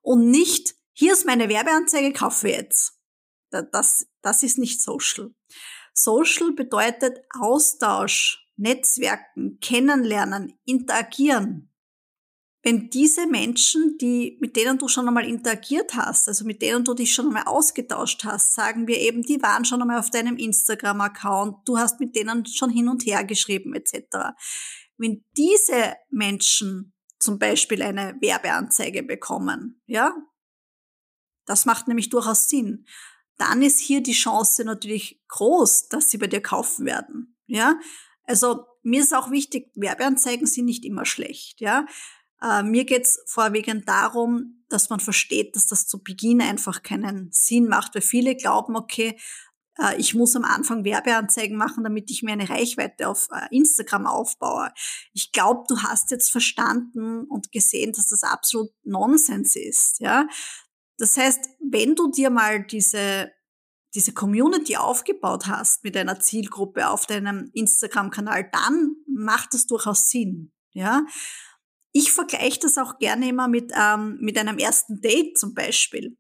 Und 0.03 0.31
nicht, 0.31 0.75
hier 0.93 1.13
ist 1.15 1.27
meine 1.27 1.49
Werbeanzeige, 1.49 2.13
kaufe 2.13 2.49
jetzt. 2.49 2.99
Das, 3.51 4.07
das 4.23 4.43
ist 4.43 4.59
nicht 4.59 4.83
Social. 4.83 5.35
Social 5.95 6.53
bedeutet 6.53 7.19
Austausch, 7.39 8.47
Netzwerken, 8.57 9.59
kennenlernen, 9.61 10.59
interagieren 10.65 11.73
wenn 12.63 12.91
diese 12.91 13.27
Menschen, 13.27 13.99
die, 13.99 14.39
mit 14.41 14.57
denen 14.57 14.79
du 14.79 14.87
schon 14.87 15.09
einmal 15.09 15.29
interagiert 15.29 15.95
hast, 15.95 16.29
also 16.29 16.45
mit 16.45 16.63
denen 16.63 16.85
du 16.85 16.95
dich 16.95 17.13
schon 17.13 17.27
einmal 17.27 17.45
ausgetauscht 17.45 18.23
hast, 18.25 18.55
sagen 18.55 18.87
wir 18.87 18.99
eben, 18.99 19.23
die 19.23 19.43
waren 19.43 19.65
schon 19.65 19.83
einmal 19.83 19.99
auf 19.99 20.11
deinem 20.11 20.37
Instagram-Account, 20.37 21.67
du 21.67 21.79
hast 21.79 21.99
mit 21.99 22.15
denen 22.15 22.47
schon 22.47 22.71
hin 22.71 22.89
und 22.89 23.05
her 23.05 23.25
geschrieben 23.25 23.75
etc. 23.75 24.35
Wenn 24.97 25.25
diese 25.37 25.97
Menschen 26.11 26.92
zum 27.23 27.39
Beispiel 27.39 27.83
eine 27.83 28.17
Werbeanzeige 28.21 29.03
bekommen, 29.03 29.81
ja, 29.87 30.15
das 31.47 31.65
macht 31.65 31.89
nämlich 31.89 32.09
durchaus 32.09 32.49
Sinn, 32.49 32.87
dann 33.39 33.63
ist 33.63 33.79
hier 33.79 34.03
die 34.03 34.13
Chance 34.13 34.65
natürlich 34.65 35.23
groß, 35.29 35.89
dass 35.89 36.11
sie 36.11 36.19
bei 36.19 36.27
dir 36.27 36.43
kaufen 36.43 36.87
werden, 36.87 37.37
ja. 37.47 37.79
Also 38.25 38.67
mir 38.83 39.01
ist 39.01 39.15
auch 39.15 39.31
wichtig, 39.31 39.71
Werbeanzeigen 39.75 40.47
sind 40.47 40.67
nicht 40.67 40.85
immer 40.85 41.05
schlecht, 41.05 41.61
ja. 41.61 41.87
Äh, 42.41 42.63
mir 42.65 42.85
geht's 42.85 43.21
vorwiegend 43.27 43.89
darum, 43.89 44.65
dass 44.69 44.91
man 44.91 45.01
versteht, 45.01 45.55
dass 45.55 45.67
das 45.67 45.87
zu 45.87 46.03
Beginn 46.03 46.41
einfach 46.41 46.83
keinen 46.83 47.31
Sinn 47.31 47.69
macht, 47.69 47.95
weil 47.95 48.03
viele 48.03 48.35
glauben, 48.35 48.75
okay, 48.75 49.19
ich 49.97 50.15
muss 50.15 50.37
am 50.37 50.45
Anfang 50.45 50.85
Werbeanzeigen 50.85 51.57
machen, 51.57 51.85
damit 51.85 52.11
ich 52.11 52.23
mir 52.23 52.33
eine 52.33 52.49
Reichweite 52.49 53.09
auf 53.09 53.29
äh, 53.33 53.55
Instagram 53.57 54.07
aufbaue. 54.07 54.73
Ich 55.13 55.33
glaube, 55.33 55.65
du 55.69 55.79
hast 55.83 56.11
jetzt 56.11 56.31
verstanden 56.31 57.25
und 57.25 57.53
gesehen, 57.53 57.93
dass 57.93 58.09
das 58.09 58.23
absolut 58.23 58.71
Nonsens 58.85 59.57
ist, 59.57 60.01
ja. 60.01 60.27
Das 60.99 61.17
heißt, 61.17 61.49
wenn 61.71 61.95
du 61.95 62.11
dir 62.11 62.31
mal 62.31 62.65
diese 62.65 63.33
diese 63.95 64.13
Community 64.15 64.77
aufgebaut 64.77 65.47
hast 65.47 65.85
mit 65.85 65.97
einer 65.97 66.19
Zielgruppe 66.19 66.89
auf 66.89 67.07
deinem 67.07 67.51
Instagram-Kanal, 67.53 68.49
dann 68.51 68.97
macht 69.07 69.53
das 69.55 69.67
durchaus 69.67 70.09
Sinn, 70.11 70.53
ja. 70.73 71.05
Ich 71.95 72.11
vergleiche 72.13 72.61
das 72.61 72.79
auch 72.79 72.99
gerne 72.99 73.29
immer 73.29 73.49
mit, 73.49 73.71
ähm, 73.79 74.17
mit 74.19 74.39
einem 74.39 74.57
ersten 74.57 75.03
Date 75.03 75.37
zum 75.37 75.53
Beispiel. 75.53 76.17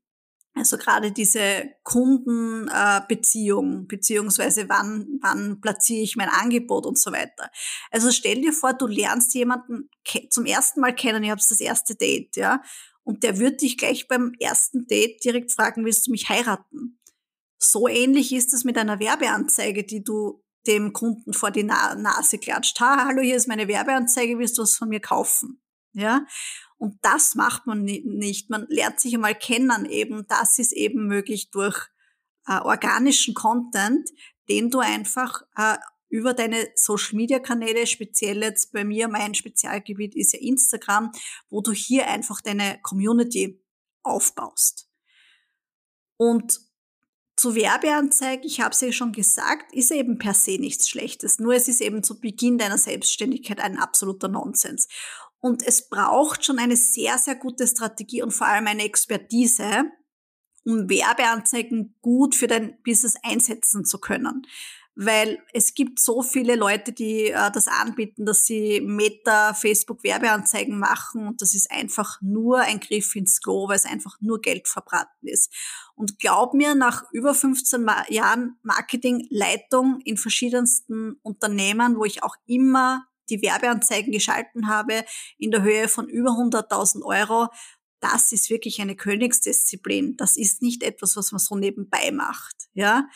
Also 0.54 0.76
gerade 0.76 1.12
diese 1.12 1.71
Kundenbeziehung, 1.82 3.82
äh, 3.82 3.87
beziehungsweise 3.87 4.68
wann, 4.68 5.18
wann 5.23 5.62
platziere 5.62 6.02
ich 6.02 6.16
mein 6.16 6.28
Angebot 6.28 6.85
und 6.85 6.99
so 6.99 7.11
weiter. 7.11 7.50
Also 7.90 8.11
stell 8.11 8.42
dir 8.42 8.52
vor, 8.52 8.75
du 8.75 8.87
lernst 8.87 9.35
jemanden 9.35 9.88
zum 10.28 10.44
ersten 10.44 10.80
Mal 10.80 10.94
kennen, 10.94 11.25
ihr 11.25 11.30
habt 11.30 11.50
das 11.50 11.61
erste 11.61 11.94
Date, 11.94 12.37
ja, 12.37 12.61
und 13.04 13.23
der 13.23 13.38
wird 13.38 13.62
dich 13.62 13.78
gleich 13.78 14.09
beim 14.09 14.32
ersten 14.38 14.87
Date 14.87 15.25
direkt 15.25 15.52
fragen, 15.52 15.85
willst 15.85 16.06
du 16.06 16.11
mich 16.11 16.28
heiraten? 16.28 17.00
So 17.59 17.88
ähnlich 17.88 18.32
ist 18.32 18.52
es 18.52 18.64
mit 18.64 18.76
einer 18.76 19.00
Werbeanzeige, 19.00 19.85
die 19.85 20.04
du 20.04 20.42
dem 20.66 20.92
Kunden 20.92 21.32
vor 21.32 21.50
die 21.50 21.64
Na 21.64 21.94
Nase 21.94 22.38
klatscht. 22.38 22.78
Ha, 22.80 23.06
hallo, 23.06 23.23
hier 23.23 23.37
ist 23.37 23.49
meine 23.49 23.68
Werbeanzeige, 23.68 24.38
willst 24.38 24.59
du 24.59 24.62
was 24.62 24.76
von 24.76 24.88
mir 24.88 25.00
kaufen? 25.00 25.61
Ja. 25.92 26.26
Und 26.83 26.99
das 27.03 27.37
macht 27.37 27.69
man 27.69 27.85
nicht. 27.85 28.51
Man 28.51 28.67
lernt 28.69 28.99
sich 28.99 29.15
einmal 29.15 29.37
kennen 29.37 29.85
eben. 29.85 30.27
Das 30.27 30.59
ist 30.59 30.73
eben 30.73 31.07
möglich 31.07 31.53
durch 31.53 31.79
äh, 32.49 32.59
organischen 32.59 33.35
Content, 33.35 34.11
den 34.49 34.69
du 34.69 34.81
einfach 34.81 35.43
äh, 35.57 35.77
über 36.09 36.35
deine 36.35 36.73
Social 36.75 37.15
Media 37.15 37.39
Kanäle, 37.39 37.87
speziell 37.87 38.43
jetzt 38.43 38.73
bei 38.73 38.83
mir, 38.83 39.07
mein 39.07 39.37
Spezialgebiet 39.37 40.17
ist 40.17 40.33
ja 40.33 40.41
Instagram, 40.41 41.12
wo 41.51 41.61
du 41.61 41.71
hier 41.71 42.09
einfach 42.09 42.41
deine 42.41 42.81
Community 42.83 43.65
aufbaust. 44.03 44.91
Und 46.17 46.59
zu 47.37 47.55
Werbeanzeigen, 47.55 48.45
ich 48.45 48.61
habe 48.61 48.71
es 48.71 48.81
ja 48.81 48.93
schon 48.93 49.12
gesagt, 49.12 49.73
ist 49.73 49.91
eben 49.91 50.19
per 50.19 50.35
se 50.35 50.59
nichts 50.59 50.89
Schlechtes. 50.89 51.39
Nur 51.39 51.55
es 51.55 51.67
ist 51.67 51.81
eben 51.81 52.03
zu 52.03 52.21
Beginn 52.21 52.59
deiner 52.59 52.79
Selbstständigkeit 52.79 53.61
ein 53.61 53.79
absoluter 53.79 54.29
Nonsens. 54.29 54.89
Und 55.43 55.67
es 55.67 55.89
braucht 55.89 56.45
schon 56.45 56.61
eine 56.61 56.77
sehr, 56.77 57.19
sehr 57.19 57.35
gute 57.35 57.67
Strategie 57.67 58.23
und 58.23 58.31
vor 58.31 58.47
allem 58.47 58.69
eine 58.69 58.85
Expertise, 58.85 59.91
um 60.65 60.89
Werbeanzeigen 60.89 61.97
gut 62.01 62.37
für 62.37 62.47
dein 62.47 62.81
Business 62.85 63.17
einsetzen 63.25 63.85
zu 63.85 63.99
können. 63.99 64.47
Weil 64.95 65.43
es 65.53 65.75
gibt 65.75 65.99
so 65.99 66.23
viele 66.23 66.55
Leute, 66.55 66.93
die 66.93 67.31
äh, 67.31 67.51
das 67.51 67.67
anbieten, 67.67 68.25
dass 68.25 68.45
sie 68.45 68.81
Meta, 68.83 69.53
Facebook 69.53 70.05
Werbeanzeigen 70.05 70.79
machen 70.79 71.27
und 71.27 71.43
das 71.43 71.55
ist 71.57 71.73
einfach 71.73 72.21
nur 72.21 72.61
ein 72.61 72.79
Griff 72.79 73.17
ins 73.17 73.41
Klo, 73.41 73.67
weil 73.67 73.77
es 73.77 73.85
einfach 73.85 74.21
nur 74.21 74.41
Geld 74.41 74.69
verbraten 74.69 75.27
ist. 75.27 75.53
Und 75.97 76.21
glaub 76.21 76.55
mir, 76.55 76.77
nach 76.77 77.11
über 77.11 77.35
15 77.35 77.85
Jahren 78.11 78.59
Marketingleitung 78.63 80.01
in 80.05 80.19
verschiedensten 80.19 81.19
Unternehmen, 81.23 81.97
wo 81.97 82.05
ich 82.05 82.23
auch 82.23 82.37
immer 82.47 83.09
die 83.33 83.43
Werbeanzeigen 83.43 84.12
geschalten 84.12 84.69
habe 84.69 85.05
in 85.39 85.51
der 85.51 85.62
Höhe 85.62 85.89
von 85.89 86.09
über 86.09 86.31
100.000 86.31 87.03
Euro, 87.03 87.49
das 88.01 88.33
ist 88.33 88.51
wirklich 88.51 88.81
eine 88.81 88.97
Königsdisziplin. 88.97 90.17
Das 90.17 90.37
ist 90.37 90.61
nicht 90.61 90.83
etwas, 90.83 91.17
was 91.17 91.33
man 91.33 91.39
so 91.39 91.57
nebenbei 91.57 92.11
macht, 92.11 92.69
ja. 92.75 93.09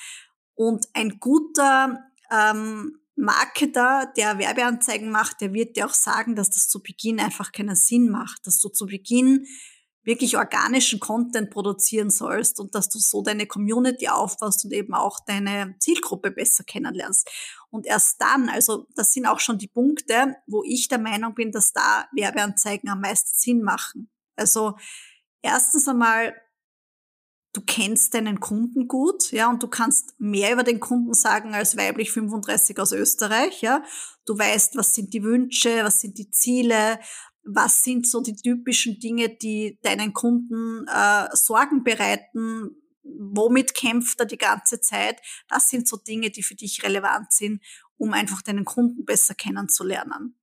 Und 0.54 0.86
ein 0.94 1.18
guter 1.20 1.98
ähm, 2.30 2.98
Marketer, 3.16 4.12
der 4.16 4.38
Werbeanzeigen 4.38 5.10
macht, 5.10 5.40
der 5.40 5.52
wird 5.52 5.76
dir 5.76 5.86
auch 5.86 5.94
sagen, 5.94 6.36
dass 6.36 6.50
das 6.50 6.68
zu 6.68 6.82
Beginn 6.82 7.18
einfach 7.18 7.52
keinen 7.52 7.74
Sinn 7.74 8.08
macht, 8.08 8.46
dass 8.46 8.60
du 8.60 8.68
zu 8.68 8.86
Beginn 8.86 9.46
wirklich 10.06 10.36
organischen 10.36 11.00
Content 11.00 11.50
produzieren 11.50 12.10
sollst 12.10 12.60
und 12.60 12.74
dass 12.74 12.88
du 12.88 12.98
so 12.98 13.22
deine 13.22 13.46
Community 13.46 14.08
aufbaust 14.08 14.64
und 14.64 14.72
eben 14.72 14.94
auch 14.94 15.18
deine 15.26 15.74
Zielgruppe 15.80 16.30
besser 16.30 16.64
kennenlernst. 16.64 17.28
Und 17.70 17.86
erst 17.86 18.20
dann, 18.20 18.48
also 18.48 18.86
das 18.94 19.12
sind 19.12 19.26
auch 19.26 19.40
schon 19.40 19.58
die 19.58 19.68
Punkte, 19.68 20.36
wo 20.46 20.62
ich 20.64 20.88
der 20.88 20.98
Meinung 20.98 21.34
bin, 21.34 21.50
dass 21.50 21.72
da 21.72 22.06
Werbeanzeigen 22.14 22.88
am 22.88 23.00
meisten 23.00 23.32
Sinn 23.34 23.62
machen. 23.62 24.08
Also 24.36 24.76
erstens 25.42 25.88
einmal, 25.88 26.34
du 27.52 27.62
kennst 27.66 28.14
deinen 28.14 28.38
Kunden 28.38 28.86
gut, 28.86 29.32
ja, 29.32 29.50
und 29.50 29.62
du 29.62 29.66
kannst 29.66 30.14
mehr 30.20 30.52
über 30.52 30.62
den 30.62 30.78
Kunden 30.78 31.14
sagen 31.14 31.54
als 31.54 31.76
weiblich 31.76 32.12
35 32.12 32.78
aus 32.78 32.92
Österreich, 32.92 33.60
ja. 33.60 33.82
Du 34.24 34.38
weißt, 34.38 34.76
was 34.76 34.94
sind 34.94 35.14
die 35.14 35.24
Wünsche, 35.24 35.82
was 35.82 36.00
sind 36.00 36.18
die 36.18 36.30
Ziele, 36.30 37.00
was 37.46 37.82
sind 37.82 38.06
so 38.06 38.20
die 38.20 38.36
typischen 38.36 38.98
Dinge, 38.98 39.28
die 39.28 39.78
deinen 39.82 40.12
Kunden 40.12 40.86
äh, 40.88 41.28
Sorgen 41.32 41.84
bereiten, 41.84 42.76
womit 43.02 43.74
kämpft 43.74 44.18
er 44.20 44.26
die 44.26 44.38
ganze 44.38 44.80
Zeit. 44.80 45.20
Das 45.48 45.68
sind 45.68 45.86
so 45.88 45.96
Dinge, 45.96 46.30
die 46.30 46.42
für 46.42 46.56
dich 46.56 46.82
relevant 46.82 47.32
sind, 47.32 47.62
um 47.96 48.12
einfach 48.12 48.42
deinen 48.42 48.64
Kunden 48.64 49.04
besser 49.04 49.34
kennenzulernen. 49.34 50.38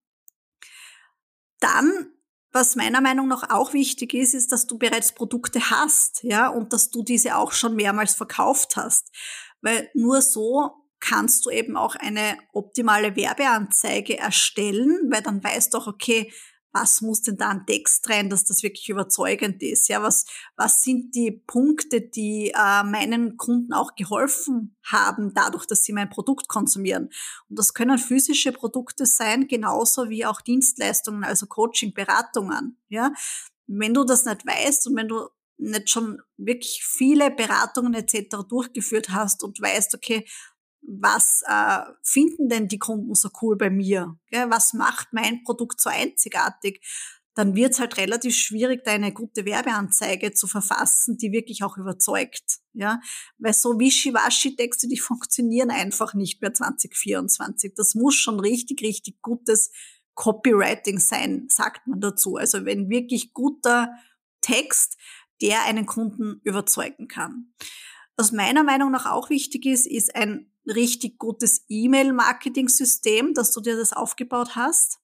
Dann, 1.60 2.12
was 2.52 2.76
meiner 2.76 3.02
Meinung 3.02 3.28
nach 3.28 3.50
auch 3.50 3.74
wichtig 3.74 4.14
ist, 4.14 4.34
ist, 4.34 4.52
dass 4.52 4.66
du 4.66 4.78
bereits 4.78 5.14
Produkte 5.14 5.70
hast, 5.70 6.24
ja, 6.24 6.48
und 6.48 6.72
dass 6.72 6.90
du 6.90 7.04
diese 7.04 7.36
auch 7.36 7.52
schon 7.52 7.76
mehrmals 7.76 8.16
verkauft 8.16 8.76
hast. 8.76 9.12
Weil 9.62 9.90
nur 9.94 10.22
so 10.22 10.72
kannst 11.00 11.46
du 11.46 11.50
eben 11.50 11.76
auch 11.76 11.96
eine 11.96 12.38
optimale 12.54 13.16
Werbeanzeige 13.16 14.18
erstellen, 14.18 15.10
weil 15.10 15.22
dann 15.22 15.44
weißt 15.44 15.74
du 15.74 15.78
auch, 15.78 15.88
okay, 15.88 16.32
was 16.74 17.02
muss 17.02 17.22
denn 17.22 17.38
da 17.38 17.50
ein 17.50 17.66
Text 17.66 18.10
rein, 18.10 18.30
dass 18.30 18.44
das 18.44 18.64
wirklich 18.64 18.90
überzeugend 18.90 19.62
ist? 19.62 19.88
Ja, 19.90 20.02
was, 20.02 20.26
was 20.58 20.84
sind 20.84 21.14
die 21.16 21.32
Punkte, 21.32 22.02
die 22.02 22.50
äh, 22.50 22.84
meinen 22.84 23.38
Kunden 23.38 23.74
auch 23.74 23.96
geholfen 23.96 24.76
haben, 24.84 25.34
dadurch, 25.34 25.66
dass 25.68 25.84
sie 25.84 25.94
mein 25.94 26.10
Produkt 26.10 26.48
konsumieren? 26.48 27.10
Und 27.50 27.60
das 27.60 27.74
können 27.74 28.00
physische 28.00 28.52
Produkte 28.52 29.06
sein, 29.06 29.48
genauso 29.48 30.10
wie 30.10 30.26
auch 30.26 30.42
Dienstleistungen, 30.42 31.24
also 31.24 31.46
Coaching, 31.46 31.94
Beratungen. 31.94 32.78
Ja, 32.90 33.14
wenn 33.68 33.94
du 33.94 34.04
das 34.04 34.26
nicht 34.26 34.46
weißt 34.46 34.88
und 34.88 34.96
wenn 34.96 35.08
du 35.08 35.30
nicht 35.58 35.90
schon 35.90 36.22
wirklich 36.38 36.84
viele 36.84 37.32
Beratungen 37.32 37.94
etc. 37.94 38.38
durchgeführt 38.48 39.10
hast 39.10 39.44
und 39.44 39.62
weißt, 39.62 39.96
okay, 39.96 40.26
was 40.86 41.44
äh, 41.48 41.82
finden 42.04 42.50
denn 42.50 42.68
die 42.68 42.80
Kunden 42.80 43.16
so 43.16 43.30
cool 43.42 43.58
bei 43.58 43.70
mir? 43.70 44.18
Gell? 44.30 44.50
Was 44.50 44.74
macht 44.74 45.14
mein 45.14 45.44
Produkt 45.44 45.80
so 45.80 45.90
einzigartig? 45.90 46.82
dann 47.36 47.56
wird 47.56 47.74
es 47.74 47.80
halt 47.80 47.98
relativ 47.98 48.36
schwierig, 48.36 48.84
da 48.84 48.92
eine 48.92 49.12
gute 49.12 49.46
Werbeanzeige 49.46 50.34
zu 50.34 50.48
verfassen, 50.48 51.18
die 51.18 51.32
wirklich 51.32 51.64
auch 51.64 51.78
überzeugt. 51.78 52.60
Ja, 52.74 53.00
weil 53.38 53.54
so 53.54 53.80
Wischiwaschi-Texte, 53.80 54.88
die 54.88 55.00
funktionieren 55.00 55.72
einfach 55.72 56.14
nicht 56.14 56.42
mehr 56.42 56.54
2024. 56.54 57.74
Das 57.76 57.96
muss 57.96 58.16
schon 58.16 58.40
richtig, 58.40 58.82
richtig 58.82 59.22
gutes 59.22 59.72
Copywriting 60.16 61.00
sein, 61.00 61.48
sagt 61.50 61.88
man 61.88 62.00
dazu. 62.00 62.36
Also 62.36 62.66
wenn 62.66 62.90
wirklich 62.90 63.34
guter 63.34 63.92
Text, 64.42 64.98
der 65.42 65.64
einen 65.64 65.86
Kunden 65.86 66.40
überzeugen 66.44 67.08
kann. 67.08 67.54
Was 68.16 68.32
meiner 68.32 68.64
Meinung 68.64 68.92
nach 68.92 69.06
auch 69.06 69.30
wichtig 69.30 69.66
ist, 69.66 69.88
ist 69.88 70.16
ein 70.16 70.52
richtig 70.68 71.18
gutes 71.18 71.66
E-Mail-Marketing-System, 71.68 73.34
dass 73.34 73.52
du 73.52 73.62
dir 73.62 73.76
das 73.76 73.94
aufgebaut 73.94 74.56
hast, 74.56 75.00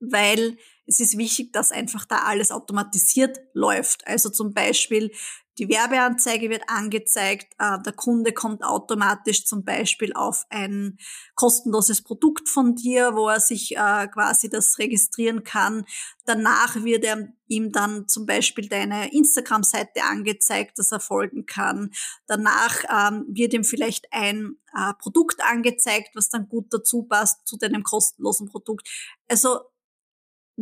weil 0.00 0.56
es 0.86 1.00
ist 1.00 1.18
wichtig, 1.18 1.52
dass 1.52 1.70
einfach 1.70 2.04
da 2.04 2.24
alles 2.24 2.50
automatisiert 2.50 3.38
läuft. 3.52 4.06
Also 4.06 4.30
zum 4.30 4.54
Beispiel 4.54 5.12
die 5.60 5.68
Werbeanzeige 5.68 6.48
wird 6.48 6.62
angezeigt, 6.68 7.52
äh, 7.58 7.78
der 7.84 7.92
Kunde 7.92 8.32
kommt 8.32 8.64
automatisch 8.64 9.44
zum 9.44 9.62
Beispiel 9.62 10.14
auf 10.14 10.46
ein 10.48 10.96
kostenloses 11.34 12.02
Produkt 12.02 12.48
von 12.48 12.74
dir, 12.74 13.14
wo 13.14 13.28
er 13.28 13.40
sich 13.40 13.76
äh, 13.76 14.08
quasi 14.08 14.48
das 14.48 14.78
registrieren 14.78 15.44
kann. 15.44 15.84
Danach 16.24 16.76
wird 16.76 17.04
ihm 17.46 17.72
dann 17.72 18.08
zum 18.08 18.24
Beispiel 18.24 18.70
deine 18.70 19.12
Instagram-Seite 19.12 20.02
angezeigt, 20.02 20.78
dass 20.78 20.92
er 20.92 21.00
folgen 21.00 21.44
kann. 21.44 21.90
Danach 22.26 22.82
ähm, 22.88 23.26
wird 23.28 23.52
ihm 23.52 23.64
vielleicht 23.64 24.06
ein 24.12 24.56
äh, 24.74 24.94
Produkt 24.94 25.42
angezeigt, 25.44 26.12
was 26.14 26.30
dann 26.30 26.48
gut 26.48 26.68
dazu 26.70 27.02
passt 27.02 27.46
zu 27.46 27.58
deinem 27.58 27.82
kostenlosen 27.82 28.48
Produkt. 28.48 28.88
Also 29.28 29.60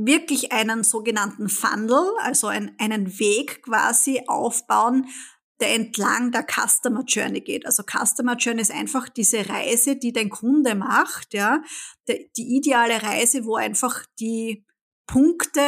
wirklich 0.07 0.53
einen 0.53 0.85
sogenannten 0.85 1.49
Funnel, 1.49 2.13
also 2.21 2.47
ein, 2.47 2.75
einen 2.79 3.19
Weg 3.19 3.63
quasi 3.63 4.23
aufbauen, 4.27 5.07
der 5.61 5.75
entlang 5.75 6.31
der 6.31 6.47
Customer 6.47 7.03
Journey 7.05 7.41
geht. 7.41 7.67
Also 7.67 7.83
Customer 7.83 8.37
Journey 8.37 8.63
ist 8.63 8.71
einfach 8.71 9.09
diese 9.09 9.49
Reise, 9.49 9.97
die 9.97 10.13
dein 10.13 10.31
Kunde 10.31 10.75
macht, 10.75 11.35
ja, 11.35 11.63
die, 12.07 12.31
die 12.37 12.57
ideale 12.57 13.03
Reise, 13.03 13.45
wo 13.45 13.57
einfach 13.57 14.05
die 14.21 14.65
Punkte 15.07 15.61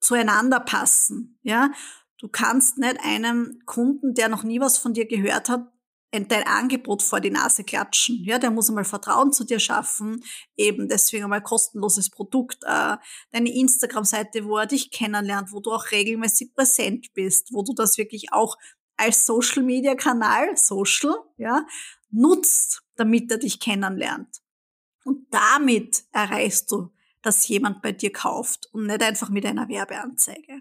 zueinander 0.00 0.60
passen, 0.60 1.38
ja. 1.42 1.70
Du 2.18 2.28
kannst 2.28 2.76
nicht 2.76 3.00
einem 3.02 3.60
Kunden, 3.64 4.12
der 4.12 4.28
noch 4.28 4.42
nie 4.42 4.60
was 4.60 4.76
von 4.76 4.92
dir 4.92 5.06
gehört 5.06 5.48
hat, 5.48 5.69
dein 6.12 6.46
Angebot 6.46 7.02
vor 7.02 7.20
die 7.20 7.30
Nase 7.30 7.64
klatschen. 7.64 8.22
Ja, 8.24 8.38
der 8.38 8.50
muss 8.50 8.68
einmal 8.68 8.84
Vertrauen 8.84 9.32
zu 9.32 9.44
dir 9.44 9.60
schaffen, 9.60 10.24
eben 10.56 10.88
deswegen 10.88 11.24
einmal 11.24 11.42
kostenloses 11.42 12.10
Produkt, 12.10 12.58
äh, 12.64 12.96
deine 13.30 13.52
Instagram-Seite, 13.52 14.44
wo 14.44 14.58
er 14.58 14.66
dich 14.66 14.90
kennenlernt, 14.90 15.52
wo 15.52 15.60
du 15.60 15.70
auch 15.70 15.90
regelmäßig 15.92 16.54
präsent 16.54 17.08
bist, 17.14 17.52
wo 17.52 17.62
du 17.62 17.74
das 17.74 17.96
wirklich 17.96 18.32
auch 18.32 18.56
als 18.96 19.24
Social-Media-Kanal, 19.24 20.56
Social, 20.56 21.14
ja, 21.36 21.64
nutzt, 22.10 22.82
damit 22.96 23.30
er 23.30 23.38
dich 23.38 23.60
kennenlernt. 23.60 24.40
Und 25.04 25.32
damit 25.32 26.04
erreichst 26.12 26.70
du, 26.70 26.90
dass 27.22 27.48
jemand 27.48 27.82
bei 27.82 27.92
dir 27.92 28.12
kauft 28.12 28.68
und 28.72 28.86
nicht 28.86 29.02
einfach 29.02 29.30
mit 29.30 29.46
einer 29.46 29.68
Werbeanzeige. 29.68 30.60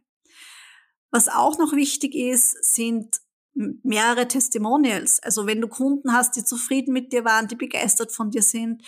Was 1.11 1.27
auch 1.27 1.57
noch 1.57 1.73
wichtig 1.73 2.13
ist, 2.15 2.51
sind 2.63 3.19
mehrere 3.53 4.27
Testimonials. 4.27 5.19
Also 5.21 5.45
wenn 5.45 5.61
du 5.61 5.67
Kunden 5.67 6.13
hast, 6.13 6.35
die 6.35 6.43
zufrieden 6.43 6.93
mit 6.93 7.11
dir 7.11 7.25
waren, 7.25 7.47
die 7.47 7.55
begeistert 7.55 8.11
von 8.11 8.31
dir 8.31 8.41
sind, 8.41 8.83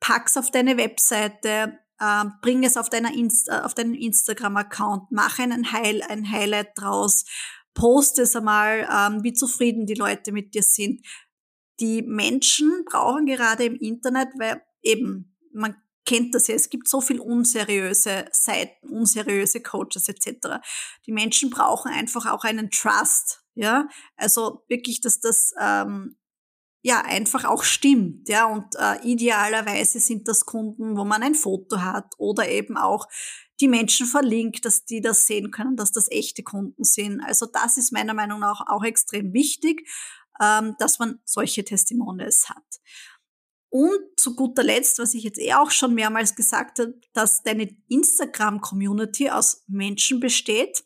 pack's 0.00 0.36
auf 0.36 0.50
deine 0.50 0.76
Webseite, 0.76 1.78
äh, 1.98 2.24
bring 2.42 2.64
es 2.64 2.76
auf, 2.76 2.90
deiner 2.90 3.14
Insta, 3.14 3.64
auf 3.64 3.74
deinen 3.74 3.94
Instagram-Account, 3.94 5.12
mach 5.12 5.38
einen 5.38 5.72
Highlight, 5.72 6.10
ein 6.10 6.30
Highlight 6.30 6.70
draus, 6.76 7.24
post 7.74 8.18
es 8.18 8.36
einmal, 8.36 8.88
ähm, 8.92 9.22
wie 9.22 9.32
zufrieden 9.32 9.86
die 9.86 9.94
Leute 9.94 10.32
mit 10.32 10.54
dir 10.54 10.62
sind. 10.62 11.00
Die 11.80 12.02
Menschen 12.02 12.84
brauchen 12.84 13.26
gerade 13.26 13.64
im 13.64 13.76
Internet, 13.76 14.28
weil 14.38 14.62
eben 14.82 15.36
man 15.52 15.76
kennt 16.04 16.34
das 16.34 16.48
ja, 16.48 16.54
es 16.54 16.70
gibt 16.70 16.88
so 16.88 17.00
viel 17.00 17.20
unseriöse 17.20 18.26
Seiten, 18.32 18.88
unseriöse 18.88 19.60
Coaches 19.60 20.08
etc. 20.08 20.58
Die 21.06 21.12
Menschen 21.12 21.50
brauchen 21.50 21.92
einfach 21.92 22.26
auch 22.26 22.44
einen 22.44 22.70
Trust 22.70 23.42
ja, 23.54 23.88
also 24.16 24.64
wirklich, 24.68 25.00
dass 25.00 25.20
das 25.20 25.52
ähm, 25.60 26.16
ja 26.82 27.02
einfach 27.02 27.44
auch 27.44 27.64
stimmt, 27.64 28.28
ja. 28.28 28.46
Und 28.46 28.74
äh, 28.76 28.98
idealerweise 29.06 30.00
sind 30.00 30.26
das 30.26 30.46
Kunden, 30.46 30.96
wo 30.96 31.04
man 31.04 31.22
ein 31.22 31.34
Foto 31.34 31.80
hat 31.80 32.14
oder 32.18 32.48
eben 32.48 32.76
auch 32.76 33.06
die 33.60 33.68
Menschen 33.68 34.06
verlinkt, 34.06 34.64
dass 34.64 34.84
die 34.84 35.00
das 35.00 35.26
sehen 35.26 35.50
können, 35.50 35.76
dass 35.76 35.92
das 35.92 36.10
echte 36.10 36.42
Kunden 36.42 36.82
sind. 36.82 37.20
Also 37.20 37.46
das 37.46 37.76
ist 37.76 37.92
meiner 37.92 38.14
Meinung 38.14 38.40
nach 38.40 38.62
auch 38.66 38.82
extrem 38.82 39.32
wichtig, 39.34 39.88
ähm, 40.40 40.74
dass 40.78 40.98
man 40.98 41.20
solche 41.24 41.64
Testimonials 41.64 42.48
hat. 42.48 42.80
Und 43.72 44.20
zu 44.20 44.36
guter 44.36 44.62
Letzt, 44.62 44.98
was 44.98 45.14
ich 45.14 45.24
jetzt 45.24 45.38
eh 45.38 45.54
auch 45.54 45.70
schon 45.70 45.94
mehrmals 45.94 46.36
gesagt 46.36 46.78
habe, 46.78 47.00
dass 47.14 47.42
deine 47.42 47.74
Instagram-Community 47.88 49.30
aus 49.30 49.64
Menschen 49.66 50.20
besteht, 50.20 50.84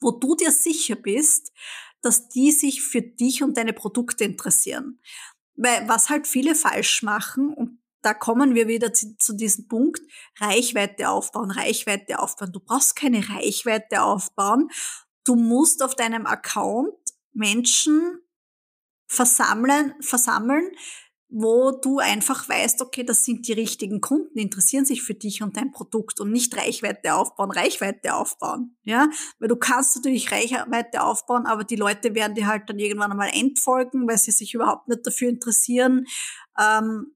wo 0.00 0.10
du 0.10 0.34
dir 0.34 0.50
sicher 0.50 0.96
bist, 0.96 1.52
dass 2.02 2.28
die 2.28 2.50
sich 2.50 2.82
für 2.82 3.02
dich 3.02 3.44
und 3.44 3.56
deine 3.56 3.72
Produkte 3.72 4.24
interessieren. 4.24 5.00
Weil 5.54 5.88
was 5.88 6.10
halt 6.10 6.26
viele 6.26 6.56
falsch 6.56 7.04
machen, 7.04 7.54
und 7.54 7.78
da 8.02 8.14
kommen 8.14 8.56
wir 8.56 8.66
wieder 8.66 8.92
zu, 8.92 9.16
zu, 9.18 9.36
diesem 9.36 9.68
Punkt, 9.68 10.00
Reichweite 10.40 11.10
aufbauen, 11.10 11.52
Reichweite 11.52 12.18
aufbauen. 12.18 12.50
Du 12.50 12.58
brauchst 12.58 12.96
keine 12.96 13.28
Reichweite 13.28 14.02
aufbauen. 14.02 14.70
Du 15.22 15.36
musst 15.36 15.84
auf 15.84 15.94
deinem 15.94 16.26
Account 16.26 16.98
Menschen 17.32 18.18
versammeln, 19.06 19.94
versammeln, 20.00 20.72
wo 21.30 21.72
du 21.72 21.98
einfach 21.98 22.48
weißt, 22.48 22.80
okay, 22.80 23.04
das 23.04 23.24
sind 23.24 23.46
die 23.46 23.52
richtigen 23.52 24.00
Kunden, 24.00 24.38
interessieren 24.38 24.86
sich 24.86 25.02
für 25.02 25.14
dich 25.14 25.42
und 25.42 25.56
dein 25.58 25.72
Produkt 25.72 26.20
und 26.20 26.32
nicht 26.32 26.56
Reichweite 26.56 27.14
aufbauen, 27.14 27.50
Reichweite 27.50 28.14
aufbauen, 28.14 28.76
ja, 28.82 29.08
weil 29.38 29.48
du 29.48 29.56
kannst 29.56 29.96
natürlich 29.96 30.32
Reichweite 30.32 31.02
aufbauen, 31.02 31.44
aber 31.44 31.64
die 31.64 31.76
Leute 31.76 32.14
werden 32.14 32.34
dir 32.34 32.46
halt 32.46 32.70
dann 32.70 32.78
irgendwann 32.78 33.10
einmal 33.10 33.30
entfolgen, 33.34 34.08
weil 34.08 34.18
sie 34.18 34.30
sich 34.30 34.54
überhaupt 34.54 34.88
nicht 34.88 35.06
dafür 35.06 35.28
interessieren. 35.28 36.06
Ähm, 36.58 37.14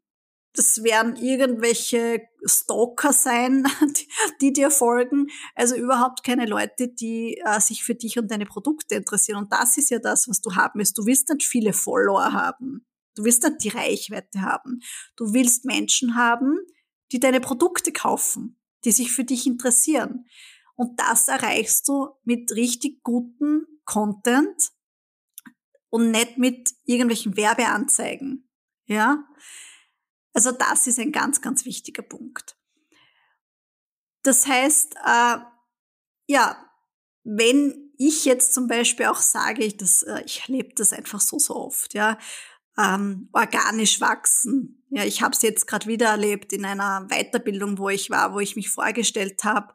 das 0.55 0.83
werden 0.83 1.17
irgendwelche 1.17 2.21
Stalker 2.45 3.15
sein, 3.15 3.65
die, 3.97 4.09
die, 4.41 4.53
dir 4.53 4.71
folgen. 4.71 5.29
Also 5.55 5.75
überhaupt 5.77 6.25
keine 6.25 6.45
Leute, 6.45 6.89
die 6.89 7.41
äh, 7.45 7.61
sich 7.61 7.83
für 7.83 7.95
dich 7.95 8.19
und 8.19 8.31
deine 8.31 8.45
Produkte 8.45 8.97
interessieren. 8.97 9.39
Und 9.39 9.53
das 9.53 9.79
ist 9.79 9.91
ja 9.91 9.99
das, 9.99 10.29
was 10.29 10.43
du 10.43 10.55
haben 10.55 10.79
willst. 10.79 10.99
Du 10.99 11.07
willst 11.07 11.31
nicht 11.31 11.47
viele 11.47 11.73
Follower 11.73 12.35
haben. 12.35 12.85
Du 13.15 13.25
willst 13.25 13.43
nicht 13.43 13.65
die 13.65 13.69
Reichweite 13.69 14.41
haben. 14.41 14.81
Du 15.17 15.33
willst 15.33 15.65
Menschen 15.65 16.17
haben, 16.17 16.59
die 17.13 17.21
deine 17.21 17.41
Produkte 17.41 17.93
kaufen, 17.93 18.59
die 18.85 18.93
sich 18.93 19.13
für 19.13 19.25
dich 19.25 19.47
interessieren. 19.47 20.27
Und 20.75 20.99
das 20.99 21.29
erreichst 21.29 21.87
du 21.89 22.09
mit 22.25 22.53
richtig 22.53 23.03
guten 23.03 23.67
Content 23.85 24.71
und 25.91 26.11
nicht 26.11 26.39
mit 26.39 26.71
irgendwelchen 26.85 27.37
Werbeanzeigen. 27.37 28.49
Ja? 28.87 29.25
Also 30.33 30.53
das 30.53 30.87
ist 30.87 30.99
ein 30.99 31.13
ganz, 31.13 31.43
ganz 31.43 31.65
wichtiger 31.65 32.03
Punkt. 32.03 32.57
Das 34.23 34.47
heißt, 34.47 34.95
äh, 35.05 35.37
ja, 36.27 36.71
wenn 37.25 37.93
ich 37.99 38.25
jetzt 38.25 38.55
zum 38.55 38.67
Beispiel 38.67 39.07
auch 39.07 39.21
sage, 39.21 39.65
ich, 39.65 39.77
äh, 40.07 40.25
ich 40.25 40.43
erlebe 40.49 40.75
das 40.75 40.93
einfach 40.93 41.21
so, 41.21 41.39
so 41.39 41.57
oft, 41.57 41.95
ja, 41.95 42.19
ähm, 42.79 43.29
organisch 43.33 44.01
wachsen. 44.01 44.85
Ja, 44.91 45.05
ich 45.05 45.23
habe 45.23 45.35
es 45.35 45.43
jetzt 45.43 45.67
gerade 45.67 45.87
wieder 45.87 46.09
erlebt 46.09 46.53
in 46.53 46.65
einer 46.65 47.07
Weiterbildung, 47.09 47.79
wo 47.79 47.89
ich 47.89 48.11
war, 48.11 48.35
wo 48.35 48.41
ich 48.41 48.57
mich 48.57 48.71
vorgestellt 48.71 49.45
habe. 49.45 49.73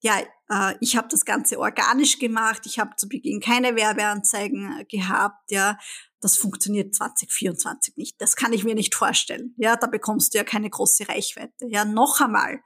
Ja, 0.00 0.20
äh, 0.50 0.74
ich 0.80 0.96
habe 0.96 1.08
das 1.08 1.24
Ganze 1.24 1.58
organisch 1.58 2.18
gemacht. 2.18 2.62
Ich 2.66 2.78
habe 2.78 2.96
zu 2.96 3.08
Beginn 3.08 3.40
keine 3.40 3.76
Werbeanzeigen 3.76 4.80
äh, 4.80 4.84
gehabt. 4.84 5.50
Ja, 5.50 5.78
das 6.20 6.36
funktioniert 6.36 6.94
2024 6.94 7.96
nicht. 7.96 8.20
Das 8.20 8.36
kann 8.36 8.52
ich 8.52 8.64
mir 8.64 8.74
nicht 8.74 8.94
vorstellen. 8.94 9.54
Ja, 9.58 9.76
da 9.76 9.86
bekommst 9.86 10.34
du 10.34 10.38
ja 10.38 10.44
keine 10.44 10.70
große 10.70 11.08
Reichweite. 11.08 11.66
Ja, 11.68 11.84
noch 11.84 12.20
einmal. 12.20 12.60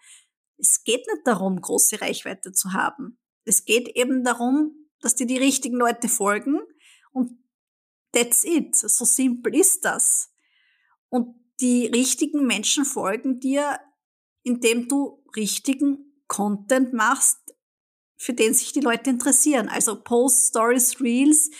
Es 0.58 0.84
geht 0.84 1.06
nicht 1.06 1.26
darum, 1.26 1.60
große 1.60 2.00
Reichweite 2.00 2.52
zu 2.52 2.72
haben. 2.72 3.18
Es 3.44 3.64
geht 3.64 3.88
eben 3.88 4.24
darum, 4.24 4.72
dass 5.00 5.14
dir 5.14 5.26
die 5.26 5.38
richtigen 5.38 5.76
Leute 5.76 6.08
folgen 6.08 6.58
und 7.12 7.38
That's 8.16 8.44
it. 8.44 8.74
So 8.74 9.04
simpel 9.04 9.54
ist 9.54 9.84
das. 9.84 10.30
Und 11.10 11.34
die 11.60 11.86
richtigen 11.86 12.46
Menschen 12.46 12.86
folgen 12.86 13.40
dir, 13.40 13.78
indem 14.42 14.88
du 14.88 15.22
richtigen 15.36 16.22
Content 16.26 16.94
machst, 16.94 17.38
für 18.16 18.32
den 18.32 18.54
sich 18.54 18.72
die 18.72 18.80
Leute 18.80 19.10
interessieren. 19.10 19.68
Also 19.68 20.02
Post, 20.02 20.48
Stories, 20.48 20.98
Reels, 21.00 21.50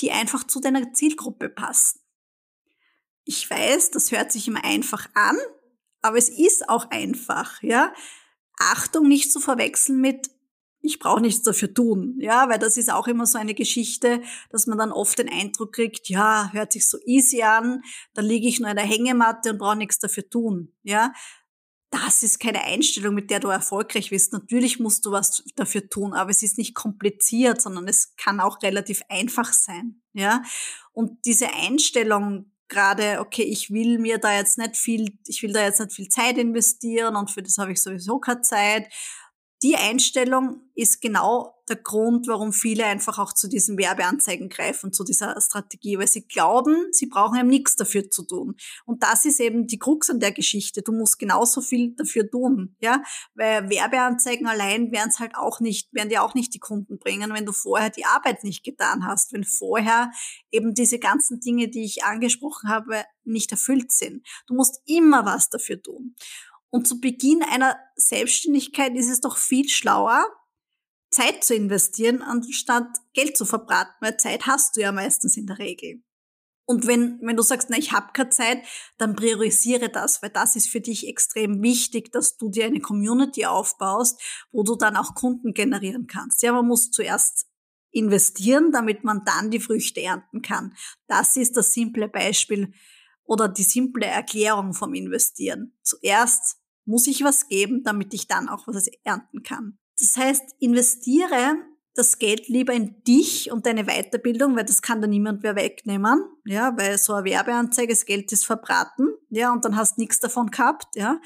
die 0.00 0.10
einfach 0.10 0.44
zu 0.44 0.60
deiner 0.60 0.92
Zielgruppe 0.92 1.48
passen. 1.48 2.00
Ich 3.24 3.48
weiß, 3.48 3.92
das 3.92 4.10
hört 4.10 4.32
sich 4.32 4.48
immer 4.48 4.64
einfach 4.64 5.08
an, 5.14 5.38
aber 6.02 6.18
es 6.18 6.28
ist 6.28 6.68
auch 6.68 6.90
einfach, 6.90 7.62
ja. 7.62 7.94
Achtung, 8.58 9.06
nicht 9.06 9.32
zu 9.32 9.38
verwechseln 9.38 10.00
mit 10.00 10.28
ich 10.82 10.98
brauche 10.98 11.20
nichts 11.20 11.42
dafür 11.42 11.72
tun, 11.74 12.16
ja, 12.18 12.48
weil 12.48 12.58
das 12.58 12.76
ist 12.76 12.90
auch 12.90 13.06
immer 13.06 13.26
so 13.26 13.38
eine 13.38 13.54
Geschichte, 13.54 14.22
dass 14.50 14.66
man 14.66 14.78
dann 14.78 14.92
oft 14.92 15.18
den 15.18 15.28
Eindruck 15.28 15.72
kriegt, 15.74 16.08
ja, 16.08 16.50
hört 16.52 16.72
sich 16.72 16.88
so 16.88 16.98
easy 17.04 17.42
an, 17.42 17.82
da 18.14 18.22
liege 18.22 18.48
ich 18.48 18.60
nur 18.60 18.70
in 18.70 18.76
der 18.76 18.86
Hängematte 18.86 19.50
und 19.50 19.58
brauche 19.58 19.76
nichts 19.76 19.98
dafür 19.98 20.28
tun, 20.28 20.72
ja. 20.82 21.12
Das 21.92 22.22
ist 22.22 22.38
keine 22.38 22.62
Einstellung, 22.62 23.16
mit 23.16 23.30
der 23.30 23.40
du 23.40 23.48
erfolgreich 23.48 24.10
bist. 24.10 24.32
Natürlich 24.32 24.78
musst 24.78 25.04
du 25.04 25.10
was 25.10 25.42
dafür 25.56 25.88
tun, 25.88 26.14
aber 26.14 26.30
es 26.30 26.40
ist 26.44 26.56
nicht 26.56 26.76
kompliziert, 26.76 27.60
sondern 27.60 27.88
es 27.88 28.14
kann 28.16 28.38
auch 28.38 28.62
relativ 28.62 29.02
einfach 29.08 29.52
sein, 29.52 30.00
ja. 30.12 30.42
Und 30.92 31.24
diese 31.24 31.52
Einstellung, 31.52 32.52
gerade, 32.70 33.20
okay, 33.20 33.42
ich 33.42 33.70
will 33.70 33.98
mir 33.98 34.18
da 34.18 34.34
jetzt 34.34 34.56
nicht 34.56 34.76
viel, 34.76 35.18
ich 35.26 35.42
will 35.42 35.52
da 35.52 35.62
jetzt 35.62 35.80
nicht 35.80 35.92
viel 35.92 36.08
Zeit 36.08 36.38
investieren 36.38 37.16
und 37.16 37.30
für 37.30 37.42
das 37.42 37.58
habe 37.58 37.72
ich 37.72 37.82
sowieso 37.82 38.18
keine 38.18 38.40
Zeit 38.40 38.88
die 39.62 39.76
Einstellung 39.76 40.62
ist 40.74 41.00
genau 41.02 41.54
der 41.68 41.76
Grund, 41.76 42.26
warum 42.26 42.52
viele 42.52 42.84
einfach 42.86 43.18
auch 43.18 43.32
zu 43.32 43.48
diesen 43.48 43.78
Werbeanzeigen 43.78 44.48
greifen, 44.48 44.92
zu 44.92 45.04
dieser 45.04 45.38
Strategie, 45.40 45.98
weil 45.98 46.08
sie 46.08 46.26
glauben, 46.26 46.88
sie 46.90 47.06
brauchen 47.06 47.38
eben 47.38 47.48
nichts 47.48 47.76
dafür 47.76 48.10
zu 48.10 48.24
tun. 48.24 48.56
Und 48.86 49.02
das 49.02 49.24
ist 49.24 49.38
eben 49.38 49.66
die 49.66 49.78
Krux 49.78 50.10
an 50.10 50.18
der 50.18 50.32
Geschichte. 50.32 50.82
Du 50.82 50.92
musst 50.92 51.18
genauso 51.18 51.60
viel 51.60 51.94
dafür 51.94 52.28
tun, 52.28 52.74
ja, 52.80 53.02
weil 53.34 53.70
Werbeanzeigen 53.70 54.46
allein 54.46 54.90
werden 54.90 55.10
es 55.10 55.20
halt 55.20 55.36
auch 55.36 55.60
nicht, 55.60 55.92
werden 55.92 56.08
dir 56.08 56.22
auch 56.22 56.34
nicht 56.34 56.54
die 56.54 56.58
Kunden 56.58 56.98
bringen, 56.98 57.32
wenn 57.32 57.46
du 57.46 57.52
vorher 57.52 57.90
die 57.90 58.06
Arbeit 58.06 58.42
nicht 58.42 58.64
getan 58.64 59.06
hast, 59.06 59.32
wenn 59.32 59.44
vorher 59.44 60.10
eben 60.50 60.74
diese 60.74 60.98
ganzen 60.98 61.40
Dinge, 61.40 61.68
die 61.68 61.84
ich 61.84 62.04
angesprochen 62.04 62.68
habe, 62.68 63.04
nicht 63.24 63.52
erfüllt 63.52 63.92
sind. 63.92 64.26
Du 64.46 64.54
musst 64.54 64.80
immer 64.86 65.24
was 65.24 65.50
dafür 65.50 65.80
tun. 65.80 66.16
Und 66.70 66.86
zu 66.86 67.00
Beginn 67.00 67.42
einer 67.42 67.76
Selbstständigkeit 67.96 68.94
ist 68.94 69.10
es 69.10 69.20
doch 69.20 69.36
viel 69.36 69.68
schlauer, 69.68 70.24
Zeit 71.10 71.42
zu 71.42 71.54
investieren, 71.54 72.22
anstatt 72.22 72.86
Geld 73.12 73.36
zu 73.36 73.44
verbraten, 73.44 73.94
weil 74.00 74.16
Zeit 74.16 74.46
hast 74.46 74.76
du 74.76 74.80
ja 74.80 74.92
meistens 74.92 75.36
in 75.36 75.46
der 75.46 75.58
Regel. 75.58 76.02
Und 76.70 76.86
wenn, 76.86 77.18
wenn 77.22 77.36
du 77.36 77.42
sagst, 77.42 77.68
na, 77.68 77.76
ich 77.76 77.90
habe 77.90 78.12
keine 78.12 78.30
Zeit, 78.30 78.62
dann 78.96 79.16
priorisiere 79.16 79.88
das, 79.88 80.22
weil 80.22 80.30
das 80.30 80.54
ist 80.54 80.68
für 80.68 80.80
dich 80.80 81.08
extrem 81.08 81.62
wichtig, 81.62 82.12
dass 82.12 82.36
du 82.36 82.48
dir 82.48 82.66
eine 82.66 82.80
Community 82.80 83.44
aufbaust, 83.44 84.22
wo 84.52 84.62
du 84.62 84.76
dann 84.76 84.96
auch 84.96 85.16
Kunden 85.16 85.52
generieren 85.52 86.06
kannst. 86.06 86.44
Ja, 86.44 86.52
man 86.52 86.68
muss 86.68 86.92
zuerst 86.92 87.48
investieren, 87.90 88.70
damit 88.70 89.02
man 89.02 89.24
dann 89.24 89.50
die 89.50 89.58
Früchte 89.58 90.00
ernten 90.00 90.42
kann. 90.42 90.76
Das 91.08 91.36
ist 91.36 91.56
das 91.56 91.72
simple 91.72 92.06
Beispiel 92.06 92.72
oder 93.24 93.48
die 93.48 93.64
simple 93.64 94.06
Erklärung 94.06 94.72
vom 94.72 94.94
Investieren. 94.94 95.76
Zuerst 95.82 96.59
muss 96.84 97.06
ich 97.06 97.22
was 97.24 97.48
geben, 97.48 97.82
damit 97.84 98.14
ich 98.14 98.26
dann 98.26 98.48
auch 98.48 98.66
was 98.66 98.88
ernten 99.04 99.42
kann. 99.42 99.78
Das 99.98 100.16
heißt, 100.16 100.42
investiere 100.58 101.56
das 101.94 102.18
Geld 102.18 102.48
lieber 102.48 102.72
in 102.72 103.02
dich 103.04 103.50
und 103.50 103.66
deine 103.66 103.84
Weiterbildung, 103.84 104.56
weil 104.56 104.64
das 104.64 104.82
kann 104.82 105.00
da 105.00 105.06
niemand 105.06 105.42
mehr 105.42 105.56
wegnehmen, 105.56 106.24
ja, 106.44 106.76
weil 106.76 106.98
so 106.98 107.14
eine 107.14 107.24
Werbeanzeige, 107.24 107.92
das 107.92 108.06
Geld 108.06 108.30
ist 108.32 108.46
verbraten, 108.46 109.08
ja, 109.28 109.52
und 109.52 109.64
dann 109.64 109.76
hast 109.76 109.98
nichts 109.98 110.18
davon 110.20 110.50
gehabt, 110.50 110.86
ja. 110.94 111.20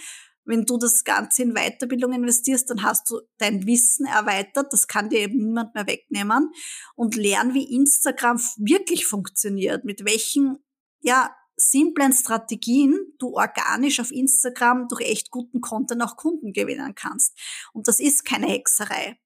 Wenn 0.47 0.67
du 0.67 0.77
das 0.77 1.05
Ganze 1.05 1.43
in 1.43 1.55
Weiterbildung 1.55 2.13
investierst, 2.13 2.69
dann 2.69 2.83
hast 2.83 3.09
du 3.09 3.21
dein 3.39 3.67
Wissen 3.67 4.05
erweitert, 4.05 4.73
das 4.73 4.89
kann 4.89 5.09
dir 5.09 5.21
eben 5.21 5.39
niemand 5.39 5.75
mehr 5.75 5.87
wegnehmen 5.87 6.51
und 6.97 7.17
lern, 7.17 7.55
wie 7.55 7.75
Instagram 7.75 8.39
wirklich 8.59 9.07
funktioniert, 9.07 9.85
mit 9.85 10.05
welchen, 10.05 10.59
ja, 11.01 11.35
simplen 11.57 12.13
Strategien 12.13 12.99
du 13.19 13.35
organisch 13.35 14.01
auf 14.01 14.11
Instagram 14.11 14.89
durch 14.89 15.03
echt 15.03 15.31
guten 15.31 15.61
Content 15.61 16.03
auch 16.03 16.17
Kunden 16.17 16.53
gewinnen 16.53 16.95
kannst. 16.95 17.39
Und 17.73 17.89
das 17.89 18.01
ist 18.01 18.25
keine 18.25 18.49
Hexerei. 18.49 19.19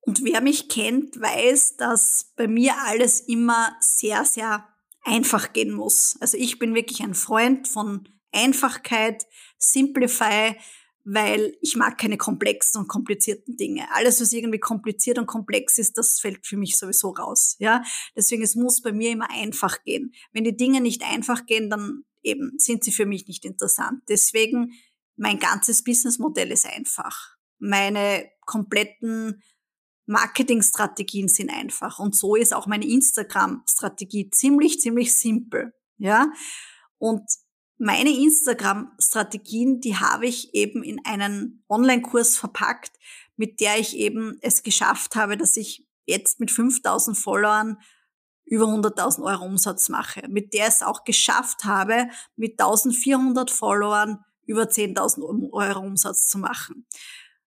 Und 0.00 0.22
wer 0.24 0.40
mich 0.40 0.68
kennt, 0.68 1.20
weiß, 1.20 1.76
dass 1.76 2.32
bei 2.36 2.46
mir 2.46 2.74
alles 2.84 3.20
immer 3.20 3.76
sehr, 3.80 4.24
sehr 4.24 4.68
einfach 5.02 5.52
gehen 5.52 5.72
muss. 5.72 6.16
Also 6.20 6.36
ich 6.36 6.58
bin 6.58 6.74
wirklich 6.74 7.02
ein 7.02 7.14
Freund 7.14 7.66
von 7.66 8.08
Einfachkeit, 8.32 9.26
Simplify, 9.58 10.56
weil 11.08 11.56
ich 11.60 11.76
mag 11.76 11.98
keine 11.98 12.16
komplexen 12.16 12.80
und 12.80 12.88
komplizierten 12.88 13.56
Dinge. 13.56 13.86
Alles, 13.92 14.20
was 14.20 14.32
irgendwie 14.32 14.58
kompliziert 14.58 15.18
und 15.18 15.26
komplex 15.26 15.78
ist, 15.78 15.96
das 15.96 16.18
fällt 16.18 16.44
für 16.44 16.56
mich 16.56 16.76
sowieso 16.76 17.10
raus. 17.10 17.54
Ja, 17.60 17.84
deswegen 18.16 18.42
es 18.42 18.56
muss 18.56 18.82
bei 18.82 18.90
mir 18.92 19.12
immer 19.12 19.30
einfach 19.30 19.84
gehen. 19.84 20.12
Wenn 20.32 20.42
die 20.42 20.56
Dinge 20.56 20.80
nicht 20.80 21.04
einfach 21.04 21.46
gehen, 21.46 21.70
dann 21.70 22.02
eben 22.24 22.54
sind 22.58 22.82
sie 22.82 22.90
für 22.90 23.06
mich 23.06 23.28
nicht 23.28 23.44
interessant. 23.44 24.02
Deswegen 24.08 24.72
mein 25.14 25.38
ganzes 25.38 25.84
Businessmodell 25.84 26.50
ist 26.50 26.66
einfach. 26.66 27.36
Meine 27.58 28.28
kompletten 28.44 29.44
Marketingstrategien 30.06 31.28
sind 31.28 31.50
einfach 31.50 32.00
und 32.00 32.16
so 32.16 32.34
ist 32.34 32.52
auch 32.52 32.66
meine 32.66 32.86
Instagram-Strategie 32.86 34.30
ziemlich 34.30 34.80
ziemlich 34.80 35.14
simpel. 35.14 35.72
Ja, 35.98 36.32
und 36.98 37.22
meine 37.78 38.10
Instagram-Strategien, 38.10 39.80
die 39.80 39.96
habe 39.96 40.26
ich 40.26 40.54
eben 40.54 40.82
in 40.82 41.04
einen 41.04 41.64
Online-Kurs 41.68 42.36
verpackt, 42.36 42.92
mit 43.36 43.60
der 43.60 43.78
ich 43.78 43.96
eben 43.96 44.38
es 44.40 44.62
geschafft 44.62 45.16
habe, 45.16 45.36
dass 45.36 45.56
ich 45.56 45.86
jetzt 46.06 46.40
mit 46.40 46.50
5000 46.50 47.16
Followern 47.16 47.78
über 48.46 48.66
100.000 48.66 49.24
Euro 49.24 49.44
Umsatz 49.44 49.88
mache, 49.88 50.22
mit 50.28 50.54
der 50.54 50.68
es 50.68 50.82
auch 50.82 51.04
geschafft 51.04 51.64
habe, 51.64 52.08
mit 52.36 52.52
1400 52.52 53.50
Followern 53.50 54.20
über 54.46 54.62
10.000 54.62 55.52
Euro 55.52 55.80
Umsatz 55.80 56.26
zu 56.26 56.38
machen. 56.38 56.86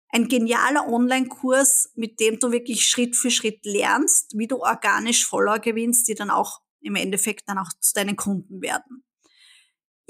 Ein 0.10 0.28
genialer 0.28 0.88
Online-Kurs, 0.88 1.92
mit 1.96 2.20
dem 2.20 2.40
du 2.40 2.52
wirklich 2.52 2.88
Schritt 2.88 3.16
für 3.16 3.32
Schritt 3.32 3.64
lernst, 3.66 4.38
wie 4.38 4.48
du 4.48 4.58
organisch 4.58 5.26
Follower 5.26 5.60
gewinnst, 5.60 6.08
die 6.08 6.16
dann 6.16 6.32
auch 6.32 6.62
im 6.82 6.96
Endeffekt 6.96 7.48
dann 7.48 7.60
auch 7.60 7.70
zu 7.80 7.94
deinen 7.94 8.16
Kunden 8.16 8.62
werden. 8.62 9.04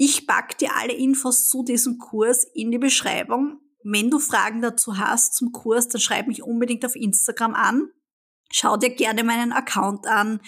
Ich 0.02 0.26
pack 0.26 0.56
dir 0.56 0.74
alle 0.76 0.94
Infos 0.94 1.46
zu 1.50 1.62
diesem 1.62 1.98
Kurs 1.98 2.44
in 2.54 2.70
die 2.70 2.78
Beschreibung. 2.78 3.60
Wenn 3.82 4.10
du 4.10 4.18
Fragen 4.18 4.62
dazu 4.62 4.96
hast 4.96 5.34
zum 5.34 5.52
Kurs, 5.52 5.88
dann 5.88 6.00
schreib 6.00 6.26
mich 6.26 6.42
unbedingt 6.42 6.86
auf 6.86 6.96
Instagram 6.96 7.52
an. 7.52 7.90
Schau 8.50 8.78
dir 8.78 8.94
gerne 8.94 9.24
meinen 9.24 9.52
Account 9.52 10.06
an. 10.06 10.40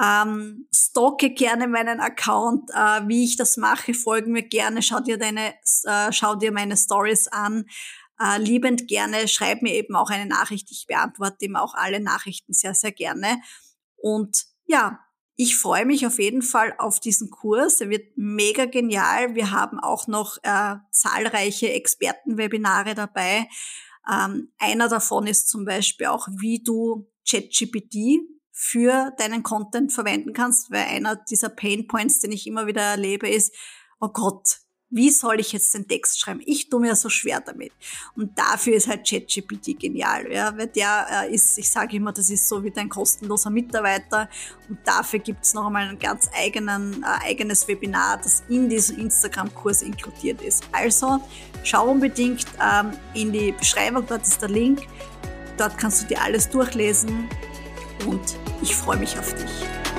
Ähm, 0.00 0.66
stocke 0.74 1.30
gerne 1.30 1.68
meinen 1.68 2.00
Account, 2.00 2.68
äh, 2.70 3.06
wie 3.06 3.22
ich 3.22 3.36
das 3.36 3.56
mache, 3.56 3.94
folgen 3.94 4.32
mir 4.32 4.42
gerne, 4.42 4.82
schau 4.82 4.98
dir 4.98 5.18
deine, 5.18 5.54
äh, 5.84 6.10
schau 6.10 6.34
dir 6.34 6.50
meine 6.50 6.76
Stories 6.76 7.28
an. 7.28 7.66
Äh, 8.18 8.38
liebend 8.38 8.88
gerne, 8.88 9.28
schreib 9.28 9.62
mir 9.62 9.74
eben 9.74 9.94
auch 9.94 10.10
eine 10.10 10.26
Nachricht. 10.26 10.68
Ich 10.72 10.88
beantworte 10.88 11.44
eben 11.44 11.54
auch 11.54 11.74
alle 11.74 12.00
Nachrichten 12.00 12.54
sehr, 12.54 12.74
sehr 12.74 12.90
gerne. 12.90 13.40
Und 13.94 14.46
ja, 14.66 14.98
ich 15.36 15.56
freue 15.56 15.86
mich 15.86 16.06
auf 16.06 16.18
jeden 16.18 16.42
Fall 16.42 16.74
auf 16.78 17.00
diesen 17.00 17.30
Kurs. 17.30 17.80
Er 17.80 17.88
wird 17.88 18.16
mega 18.16 18.66
genial. 18.66 19.34
Wir 19.34 19.50
haben 19.50 19.80
auch 19.80 20.06
noch 20.06 20.36
äh, 20.42 20.76
zahlreiche 20.90 21.72
Expertenwebinare 21.72 22.94
dabei. 22.94 23.48
Ähm, 24.10 24.52
einer 24.58 24.88
davon 24.88 25.26
ist 25.26 25.48
zum 25.48 25.64
Beispiel 25.64 26.06
auch, 26.06 26.28
wie 26.38 26.62
du 26.62 27.10
ChatGPT 27.28 28.20
für 28.52 29.12
deinen 29.16 29.42
Content 29.42 29.92
verwenden 29.92 30.32
kannst, 30.34 30.70
weil 30.70 30.84
einer 30.84 31.16
dieser 31.16 31.48
Pain 31.48 31.86
Points, 31.86 32.20
den 32.20 32.32
ich 32.32 32.46
immer 32.46 32.66
wieder 32.66 32.82
erlebe, 32.82 33.28
ist, 33.28 33.54
oh 34.00 34.08
Gott, 34.08 34.59
wie 34.90 35.10
soll 35.10 35.38
ich 35.38 35.52
jetzt 35.52 35.72
den 35.72 35.86
Text 35.86 36.20
schreiben? 36.20 36.40
Ich 36.44 36.68
tue 36.68 36.80
mir 36.80 36.96
so 36.96 37.08
schwer 37.08 37.40
damit. 37.40 37.72
Und 38.16 38.36
dafür 38.36 38.74
ist 38.74 38.88
halt 38.88 39.08
ChatGPT 39.08 39.78
genial, 39.78 40.30
ja, 40.30 40.56
weil 40.56 40.66
der 40.66 41.06
äh, 41.28 41.34
ist, 41.34 41.56
ich 41.58 41.70
sage 41.70 41.96
immer, 41.96 42.12
das 42.12 42.28
ist 42.28 42.48
so 42.48 42.62
wie 42.64 42.70
dein 42.70 42.88
kostenloser 42.88 43.50
Mitarbeiter 43.50 44.28
und 44.68 44.78
dafür 44.84 45.20
gibt's 45.20 45.54
noch 45.54 45.66
einmal 45.66 45.88
ein 45.88 45.98
ganz 45.98 46.28
eigenen, 46.36 47.02
äh, 47.02 47.28
eigenes 47.28 47.68
Webinar, 47.68 48.18
das 48.18 48.42
in 48.48 48.68
diesem 48.68 48.98
Instagram-Kurs 48.98 49.82
inkludiert 49.82 50.42
ist. 50.42 50.64
Also 50.72 51.20
schau 51.62 51.88
unbedingt 51.88 52.46
ähm, 52.60 52.90
in 53.14 53.32
die 53.32 53.52
Beschreibung, 53.52 54.04
dort 54.06 54.22
ist 54.22 54.42
der 54.42 54.48
Link, 54.48 54.82
dort 55.56 55.78
kannst 55.78 56.02
du 56.02 56.06
dir 56.08 56.20
alles 56.20 56.48
durchlesen 56.48 57.28
und 58.06 58.20
ich 58.60 58.74
freue 58.74 58.98
mich 58.98 59.16
auf 59.18 59.32
dich. 59.34 59.89